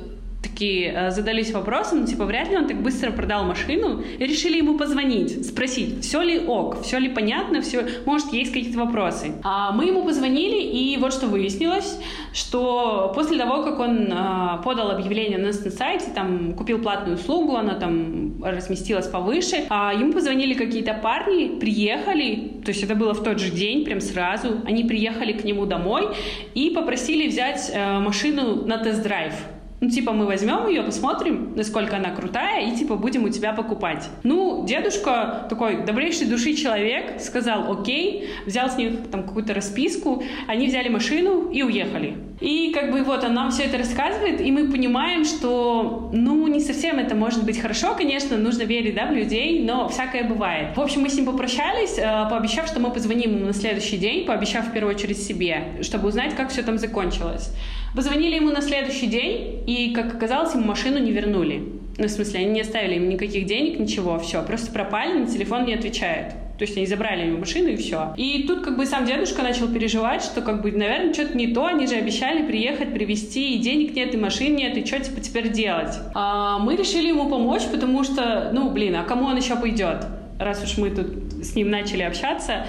таки 0.52 0.92
э, 0.94 1.12
задались 1.12 1.52
вопросом, 1.52 2.02
ну, 2.02 2.08
типа, 2.08 2.26
вряд 2.26 2.50
ли 2.50 2.58
он 2.58 2.68
так 2.68 2.82
быстро 2.82 3.12
продал 3.12 3.46
машину, 3.46 4.02
и 4.18 4.26
решили 4.26 4.58
ему 4.58 4.78
позвонить, 4.78 5.46
спросить, 5.46 6.04
все 6.04 6.22
ли 6.22 6.40
ок, 6.40 6.82
все 6.82 7.00
ли 7.00 7.10
понятно, 7.10 7.62
все, 7.62 7.86
может, 8.06 8.34
есть 8.34 8.52
какие-то 8.52 8.80
вопросы. 8.80 9.34
А 9.44 9.72
мы 9.72 9.86
ему 9.86 10.04
позвонили, 10.04 10.62
и 10.62 10.98
вот 10.98 11.14
что 11.14 11.28
выяснилось, 11.28 12.00
что 12.34 13.12
после 13.16 13.38
того, 13.38 13.64
как 13.64 13.80
он 13.80 14.12
э, 14.12 14.62
подал 14.64 14.92
объявление 14.92 15.40
у 15.40 15.42
нас 15.42 15.64
на 15.64 15.72
сайте, 15.72 16.06
там, 16.14 16.54
купил 16.54 16.80
платную 16.80 17.18
услугу, 17.18 17.56
она 17.56 17.76
там 17.76 18.44
разместилась 18.44 19.08
повыше, 19.08 19.66
а 19.70 19.94
ему 19.94 20.14
позвонили 20.14 20.54
какие-то 20.54 20.94
парни, 20.94 21.60
приехали, 21.60 22.60
то 22.64 22.72
есть 22.72 22.84
это 22.84 22.96
было 22.96 23.14
в 23.14 23.24
тот 23.24 23.40
же 23.40 23.52
день, 23.52 23.86
прям 23.86 24.02
сразу, 24.02 24.62
они 24.66 24.84
приехали 24.84 25.34
к 25.34 25.44
нему 25.44 25.66
домой 25.66 26.08
и 26.54 26.72
попросили 26.72 27.28
взять 27.28 27.72
э, 27.74 28.00
машину 28.00 28.66
на 28.66 28.78
тест-драйв. 28.78 29.34
Ну, 29.82 29.90
типа, 29.90 30.12
мы 30.12 30.26
возьмем 30.26 30.68
ее, 30.68 30.84
посмотрим, 30.84 31.54
насколько 31.56 31.96
она 31.96 32.10
крутая, 32.10 32.70
и, 32.70 32.76
типа, 32.76 32.96
будем 32.96 33.24
у 33.24 33.30
тебя 33.30 33.54
покупать. 33.54 34.10
Ну, 34.24 34.66
дедушка 34.68 35.46
такой 35.50 35.86
добрейший 35.86 36.28
души 36.28 36.54
человек, 36.54 37.22
сказал 37.22 37.72
окей, 37.72 38.30
взял 38.46 38.70
с 38.70 38.76
них 38.76 39.10
там 39.10 39.24
какую-то 39.24 39.54
расписку, 39.54 40.22
они 40.48 40.68
взяли 40.68 40.90
машину 40.90 41.50
и 41.50 41.64
уехали. 41.64 42.18
И 42.42 42.72
как 42.74 42.92
бы 42.92 43.04
вот 43.04 43.24
он 43.24 43.34
нам 43.34 43.52
все 43.52 43.64
это 43.64 43.78
рассказывает, 43.78 44.42
и 44.42 44.52
мы 44.52 44.70
понимаем, 44.70 45.24
что, 45.24 46.10
ну, 46.14 46.48
не 46.48 46.60
совсем 46.60 46.98
это 46.98 47.16
может 47.16 47.46
быть 47.46 47.60
хорошо, 47.60 47.96
конечно, 47.96 48.38
нужно 48.38 48.64
верить, 48.64 48.96
да, 48.96 49.08
в 49.08 49.14
людей, 49.14 49.64
но 49.64 49.88
всякое 49.88 50.24
бывает. 50.24 50.76
В 50.76 50.82
общем, 50.82 51.02
мы 51.02 51.10
с 51.10 51.16
ним 51.16 51.26
попрощались, 51.26 51.98
э, 51.98 52.28
пообещав, 52.30 52.68
что 52.68 52.80
мы 52.80 52.92
позвоним 52.92 53.36
ему 53.36 53.46
на 53.46 53.54
следующий 53.54 53.98
день, 53.98 54.26
пообещав 54.26 54.68
в 54.68 54.72
первую 54.72 54.96
очередь 54.96 55.22
себе, 55.22 55.64
чтобы 55.82 56.10
узнать, 56.10 56.36
как 56.36 56.50
все 56.50 56.64
там 56.64 56.78
закончилось. 56.78 57.54
Позвонили 57.96 58.36
ему 58.36 58.52
на 58.52 58.62
следующий 58.62 59.08
день, 59.08 59.64
и, 59.66 59.94
как 59.94 60.14
оказалось, 60.14 60.54
ему 60.54 60.66
машину 60.66 61.00
не 61.00 61.12
вернули. 61.12 61.64
Ну, 61.98 62.06
в 62.06 62.10
смысле, 62.10 62.42
они 62.42 62.52
не 62.52 62.62
оставили 62.62 62.96
ему 62.96 63.12
никаких 63.12 63.46
денег, 63.46 63.80
ничего, 63.80 64.20
все, 64.20 64.42
просто 64.44 64.72
пропали, 64.72 65.20
на 65.20 65.26
телефон 65.26 65.66
не 65.66 65.74
отвечает. 65.74 66.34
То 66.58 66.66
есть 66.66 66.76
они 66.76 66.86
забрали 66.86 67.26
ему 67.26 67.40
машину 67.40 67.70
и 67.70 67.78
все. 67.78 68.14
И 68.18 68.44
тут 68.46 68.62
как 68.62 68.78
бы 68.78 68.86
сам 68.86 69.06
дедушка 69.06 69.44
начал 69.44 69.70
переживать, 69.70 70.22
что 70.22 70.42
как 70.42 70.62
бы, 70.62 70.72
наверное, 70.74 71.14
что-то 71.14 71.38
не 71.38 71.54
то, 71.54 71.66
они 71.66 71.88
же 71.88 71.96
обещали 71.96 72.46
приехать, 72.46 72.94
привезти, 72.94 73.56
и 73.56 73.60
денег 73.60 73.96
нет, 73.96 74.14
и 74.14 74.18
машин 74.18 74.56
нет, 74.56 74.78
и 74.78 74.86
что 74.86 75.00
типа 75.00 75.22
теперь 75.22 75.50
делать? 75.50 75.96
А 76.14 76.60
мы 76.60 76.76
решили 76.76 77.08
ему 77.08 77.30
помочь, 77.30 77.64
потому 77.72 78.04
что, 78.04 78.52
ну, 78.54 78.70
блин, 78.70 78.98
а 78.98 79.04
кому 79.04 79.26
он 79.26 79.38
еще 79.38 79.56
пойдет? 79.56 80.06
Раз 80.40 80.64
уж 80.64 80.78
мы 80.78 80.90
тут 80.90 81.44
с 81.44 81.56
ним 81.56 81.70
начали 81.70 82.04
общаться, 82.04 82.66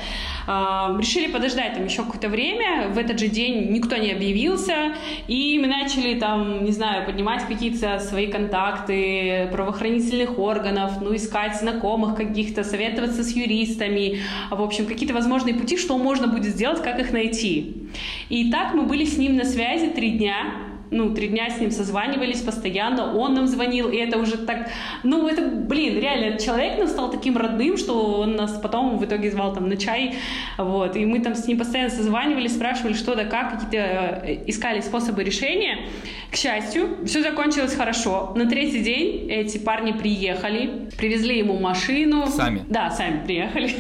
э, 0.46 0.50
решили 0.98 1.30
подождать 1.30 1.74
там 1.74 1.85
еще 1.85 2.02
какое-то 2.02 2.28
время. 2.28 2.88
В 2.88 2.98
этот 2.98 3.18
же 3.18 3.28
день 3.28 3.70
никто 3.70 3.96
не 3.96 4.11
объявился, 4.11 4.94
и 5.28 5.59
мы 5.59 5.68
начали 5.68 6.18
там, 6.18 6.64
не 6.64 6.72
знаю, 6.72 7.06
поднимать 7.06 7.46
какие-то 7.46 8.00
свои 8.00 8.26
контакты 8.26 9.48
правоохранительных 9.52 10.38
органов, 10.38 11.00
ну, 11.00 11.14
искать 11.14 11.56
знакомых 11.56 12.16
каких-то, 12.16 12.64
советоваться 12.64 13.22
с 13.22 13.30
юристами, 13.30 14.18
в 14.50 14.61
общем, 14.61 14.87
какие-то 14.87 15.14
возможные 15.14 15.54
пути, 15.54 15.76
что 15.76 15.96
можно 15.96 16.26
будет 16.26 16.52
сделать, 16.52 16.83
как 16.83 16.98
их 16.98 17.12
найти. 17.12 17.88
И 18.28 18.50
так 18.50 18.74
мы 18.74 18.83
были 18.83 19.04
с 19.04 19.16
ним 19.16 19.37
на 19.37 19.44
связи 19.44 19.88
три 19.88 20.11
дня, 20.12 20.69
ну, 20.90 21.14
три 21.14 21.29
дня 21.29 21.50
с 21.50 21.61
ним 21.61 21.70
созванивались 21.70 22.40
постоянно, 22.40 23.14
он 23.14 23.35
нам 23.35 23.46
звонил, 23.46 23.88
и 23.88 23.96
это 23.96 24.18
уже 24.18 24.37
так, 24.38 24.70
ну, 25.03 25.29
это, 25.29 25.46
блин, 25.46 25.98
реально, 25.98 26.38
человек 26.38 26.79
нам 26.79 26.88
стал 26.88 27.11
таким 27.11 27.37
родным, 27.37 27.76
что 27.76 28.20
он 28.20 28.37
нас 28.37 28.59
потом 28.62 28.98
в 28.98 29.05
итоге 29.05 29.31
звал 29.31 29.55
там 29.55 29.68
на 29.68 29.76
чай, 29.76 30.14
вот, 30.59 30.96
и 30.96 31.07
мы 31.07 31.20
там 31.20 31.35
с 31.35 31.46
ним 31.46 31.59
постоянно 31.59 31.90
созванивались, 31.90 32.55
спрашивали, 32.55 32.94
что 32.94 33.14
да 33.14 33.24
как, 33.24 33.53
какие-то 33.53 33.76
э, 33.76 34.44
искали 34.46 34.81
способы 34.81 35.24
решения. 35.24 35.88
К 36.31 36.37
счастью, 36.37 36.98
все 37.07 37.22
закончилось 37.22 37.74
хорошо. 37.74 38.33
На 38.37 38.48
третий 38.48 38.81
день 38.81 39.31
эти 39.31 39.59
парни 39.59 39.92
приехали, 39.92 40.88
привезли 40.96 41.38
ему 41.38 41.59
машину. 41.59 42.26
Сами? 42.29 42.62
Да, 42.68 42.90
сами 42.90 43.24
приехали. 43.24 43.74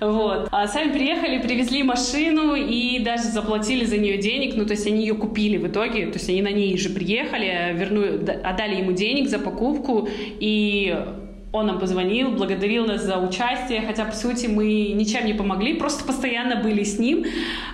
Вот. 0.00 0.48
А 0.50 0.66
сами 0.66 0.92
приехали, 0.92 1.38
привезли 1.38 1.82
машину 1.82 2.54
и 2.54 3.00
даже 3.00 3.24
заплатили 3.24 3.84
за 3.84 3.96
нее 3.96 4.18
денег. 4.18 4.54
Ну, 4.56 4.64
то 4.64 4.72
есть 4.72 4.86
они 4.86 5.00
ее 5.00 5.14
купили 5.14 5.56
в 5.56 5.66
итоге. 5.66 6.06
То 6.06 6.18
есть 6.18 6.28
они 6.28 6.42
на 6.42 6.50
ней 6.50 6.76
же 6.78 6.90
приехали, 6.90 7.74
верну, 7.74 8.04
отдали 8.44 8.76
ему 8.76 8.92
денег 8.92 9.28
за 9.28 9.38
покупку. 9.38 10.08
И 10.40 10.96
он 11.50 11.66
нам 11.66 11.78
позвонил, 11.78 12.32
благодарил 12.32 12.86
нас 12.86 13.02
за 13.02 13.16
участие, 13.16 13.80
хотя, 13.80 14.04
по 14.04 14.12
сути, 14.12 14.46
мы 14.46 14.92
ничем 14.92 15.24
не 15.24 15.32
помогли, 15.32 15.74
просто 15.74 16.04
постоянно 16.04 16.56
были 16.56 16.84
с 16.84 16.98
ним. 16.98 17.24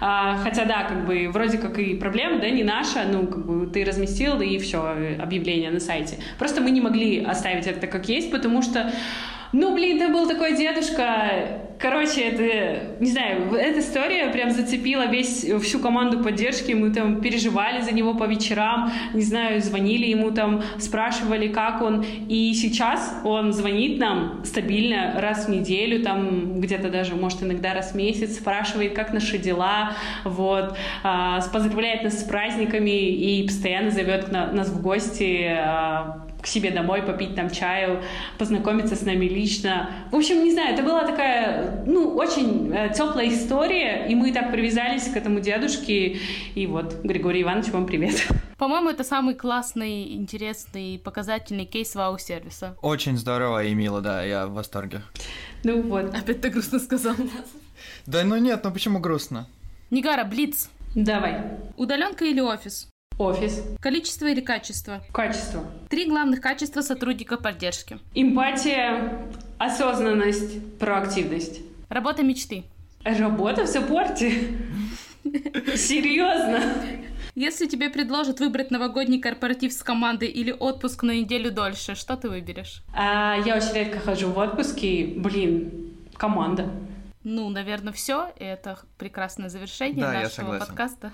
А, 0.00 0.36
хотя, 0.38 0.64
да, 0.64 0.84
как 0.84 1.06
бы, 1.06 1.28
вроде 1.32 1.58
как 1.58 1.78
и 1.78 1.94
проблема, 1.94 2.40
да, 2.40 2.48
не 2.50 2.62
наша, 2.62 3.04
ну, 3.10 3.26
как 3.26 3.44
бы, 3.44 3.66
ты 3.66 3.84
разместил, 3.84 4.40
и 4.40 4.58
все, 4.58 5.16
объявление 5.20 5.70
на 5.72 5.80
сайте. 5.80 6.18
Просто 6.38 6.60
мы 6.60 6.70
не 6.70 6.80
могли 6.80 7.24
оставить 7.24 7.66
это 7.66 7.86
как 7.88 8.08
есть, 8.08 8.30
потому 8.30 8.62
что 8.62 8.92
ну, 9.54 9.72
блин, 9.72 10.00
там 10.00 10.12
был 10.12 10.26
такой 10.26 10.56
дедушка. 10.56 11.60
Короче, 11.78 12.22
это, 12.22 12.96
не 12.98 13.08
знаю, 13.10 13.54
эта 13.54 13.78
история 13.78 14.28
прям 14.30 14.50
зацепила 14.50 15.06
весь, 15.06 15.44
всю 15.62 15.78
команду 15.78 16.24
поддержки. 16.24 16.72
Мы 16.72 16.92
там 16.92 17.20
переживали 17.20 17.80
за 17.80 17.92
него 17.92 18.14
по 18.14 18.24
вечерам, 18.24 18.90
не 19.12 19.22
знаю, 19.22 19.60
звонили 19.60 20.06
ему 20.06 20.32
там, 20.32 20.62
спрашивали, 20.78 21.46
как 21.46 21.82
он. 21.82 22.04
И 22.28 22.52
сейчас 22.54 23.20
он 23.24 23.52
звонит 23.52 24.00
нам 24.00 24.44
стабильно 24.44 25.14
раз 25.20 25.46
в 25.46 25.50
неделю, 25.50 26.02
там 26.02 26.60
где-то 26.60 26.90
даже, 26.90 27.14
может, 27.14 27.44
иногда 27.44 27.74
раз 27.74 27.92
в 27.92 27.94
месяц, 27.94 28.36
спрашивает, 28.38 28.94
как 28.94 29.12
наши 29.12 29.38
дела, 29.38 29.92
вот, 30.24 30.76
а, 31.04 31.40
поздравляет 31.52 32.02
нас 32.02 32.20
с 32.20 32.24
праздниками 32.24 32.90
и 32.90 33.46
постоянно 33.46 33.92
зовет 33.92 34.32
нас 34.32 34.68
в 34.68 34.82
гости 34.82 35.46
а, 35.48 36.23
к 36.44 36.46
себе 36.46 36.70
домой 36.70 37.02
попить 37.02 37.34
там 37.34 37.48
чаю, 37.48 38.02
познакомиться 38.36 38.96
с 38.96 39.00
нами 39.00 39.24
лично. 39.24 39.90
В 40.12 40.16
общем, 40.16 40.44
не 40.44 40.52
знаю, 40.52 40.74
это 40.74 40.82
была 40.82 41.06
такая, 41.06 41.82
ну, 41.86 42.14
очень 42.16 42.70
э, 42.70 42.92
теплая 42.94 43.30
история, 43.30 44.06
и 44.06 44.14
мы 44.14 44.30
так 44.30 44.52
привязались 44.52 45.04
к 45.04 45.16
этому 45.16 45.40
дедушке. 45.40 46.18
И 46.54 46.66
вот, 46.66 47.00
Григорий 47.02 47.40
Иванович, 47.40 47.68
вам 47.68 47.86
привет. 47.86 48.28
По-моему, 48.58 48.90
это 48.90 49.04
самый 49.04 49.34
классный, 49.34 50.14
интересный, 50.14 51.00
показательный 51.02 51.64
кейс 51.64 51.94
вау-сервиса. 51.94 52.76
Очень 52.82 53.16
здорово 53.16 53.64
и 53.64 53.74
мило, 53.74 54.02
да, 54.02 54.22
я 54.22 54.46
в 54.46 54.52
восторге. 54.52 55.00
Ну 55.64 55.80
вот. 55.80 56.14
Опять 56.14 56.42
ты 56.42 56.50
грустно 56.50 56.78
сказал. 56.78 57.16
Да 58.06 58.22
ну 58.22 58.36
нет, 58.36 58.60
ну 58.62 58.70
почему 58.70 59.00
грустно? 59.00 59.48
Нигара, 59.90 60.24
Блиц. 60.24 60.68
Давай. 60.94 61.42
Удаленка 61.78 62.26
или 62.26 62.40
офис? 62.40 62.88
Офис. 63.18 63.62
Количество 63.80 64.26
или 64.26 64.40
качество? 64.40 65.02
Качество. 65.12 65.64
Три 65.88 66.08
главных 66.08 66.40
качества 66.40 66.82
сотрудника 66.82 67.36
поддержки. 67.36 67.98
Эмпатия, 68.14 69.22
осознанность, 69.58 70.78
проактивность. 70.78 71.60
Работа 71.88 72.24
мечты. 72.24 72.64
Работа 73.04 73.64
в 73.64 73.66
саппорте? 73.68 74.56
Серьезно? 75.76 76.60
Если 77.36 77.66
тебе 77.66 77.90
предложат 77.90 78.40
выбрать 78.40 78.70
новогодний 78.70 79.20
корпоратив 79.20 79.72
с 79.72 79.82
командой 79.82 80.28
или 80.28 80.52
отпуск 80.52 81.02
на 81.02 81.12
неделю 81.12 81.50
дольше, 81.50 81.94
что 81.94 82.16
ты 82.16 82.28
выберешь? 82.28 82.82
А, 82.94 83.36
я 83.44 83.56
очень 83.56 83.74
редко 83.74 83.98
хожу 83.98 84.30
в 84.30 84.38
отпуски. 84.38 85.14
Блин, 85.16 85.94
команда. 86.16 86.70
Ну, 87.24 87.48
наверное, 87.48 87.92
все. 87.92 88.32
Это 88.38 88.78
прекрасное 88.98 89.48
завершение 89.48 90.04
да, 90.04 90.12
нашего 90.12 90.58
подкаста. 90.58 91.12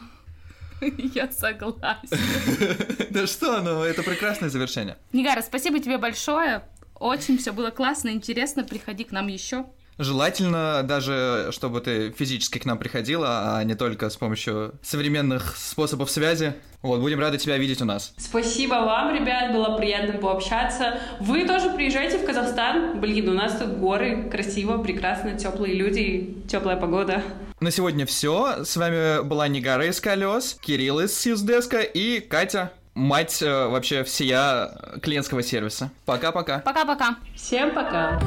Я 1.14 1.30
согласен. 1.30 2.08
Да 3.10 3.26
что, 3.26 3.60
ну 3.60 3.82
это 3.82 4.02
прекрасное 4.02 4.48
завершение. 4.48 4.96
Нигара, 5.12 5.42
спасибо 5.42 5.80
тебе 5.80 5.98
большое. 5.98 6.62
Очень 6.94 7.38
все 7.38 7.52
было 7.52 7.70
классно, 7.70 8.10
интересно. 8.10 8.64
Приходи 8.64 9.04
к 9.04 9.12
нам 9.12 9.26
еще. 9.26 9.66
Желательно 9.98 10.82
даже, 10.82 11.48
чтобы 11.50 11.82
ты 11.82 12.10
физически 12.12 12.58
к 12.58 12.64
нам 12.64 12.78
приходила, 12.78 13.58
а 13.58 13.64
не 13.64 13.74
только 13.74 14.08
с 14.08 14.16
помощью 14.16 14.72
современных 14.82 15.56
способов 15.58 16.10
связи. 16.10 16.54
Вот, 16.80 17.00
будем 17.00 17.20
рады 17.20 17.36
тебя 17.36 17.58
видеть 17.58 17.82
у 17.82 17.84
нас. 17.84 18.14
Спасибо 18.16 18.76
вам, 18.76 19.14
ребят, 19.14 19.52
было 19.52 19.76
приятно 19.76 20.18
пообщаться. 20.18 21.00
Вы 21.20 21.46
тоже 21.46 21.68
приезжайте 21.70 22.16
в 22.16 22.24
Казахстан. 22.24 22.98
Блин, 22.98 23.28
у 23.28 23.34
нас 23.34 23.58
тут 23.58 23.76
горы, 23.76 24.30
красиво, 24.30 24.82
прекрасно, 24.82 25.36
теплые 25.38 25.74
люди, 25.74 26.44
теплая 26.48 26.78
погода. 26.78 27.22
На 27.60 27.70
сегодня 27.70 28.06
все. 28.06 28.64
С 28.64 28.74
вами 28.78 29.22
была 29.22 29.46
Нигара 29.46 29.84
из 29.86 30.00
колес, 30.00 30.56
Кирилл 30.62 31.00
из 31.00 31.18
Сьюздеска 31.18 31.80
и 31.80 32.20
Катя 32.20 32.72
мать 32.94 33.42
э, 33.42 33.66
вообще 33.66 34.02
всея 34.02 34.98
клиентского 35.02 35.42
сервиса. 35.42 35.90
Пока-пока. 36.06 36.60
Пока-пока. 36.60 37.16
Всем 37.36 37.74
пока. 37.74 38.18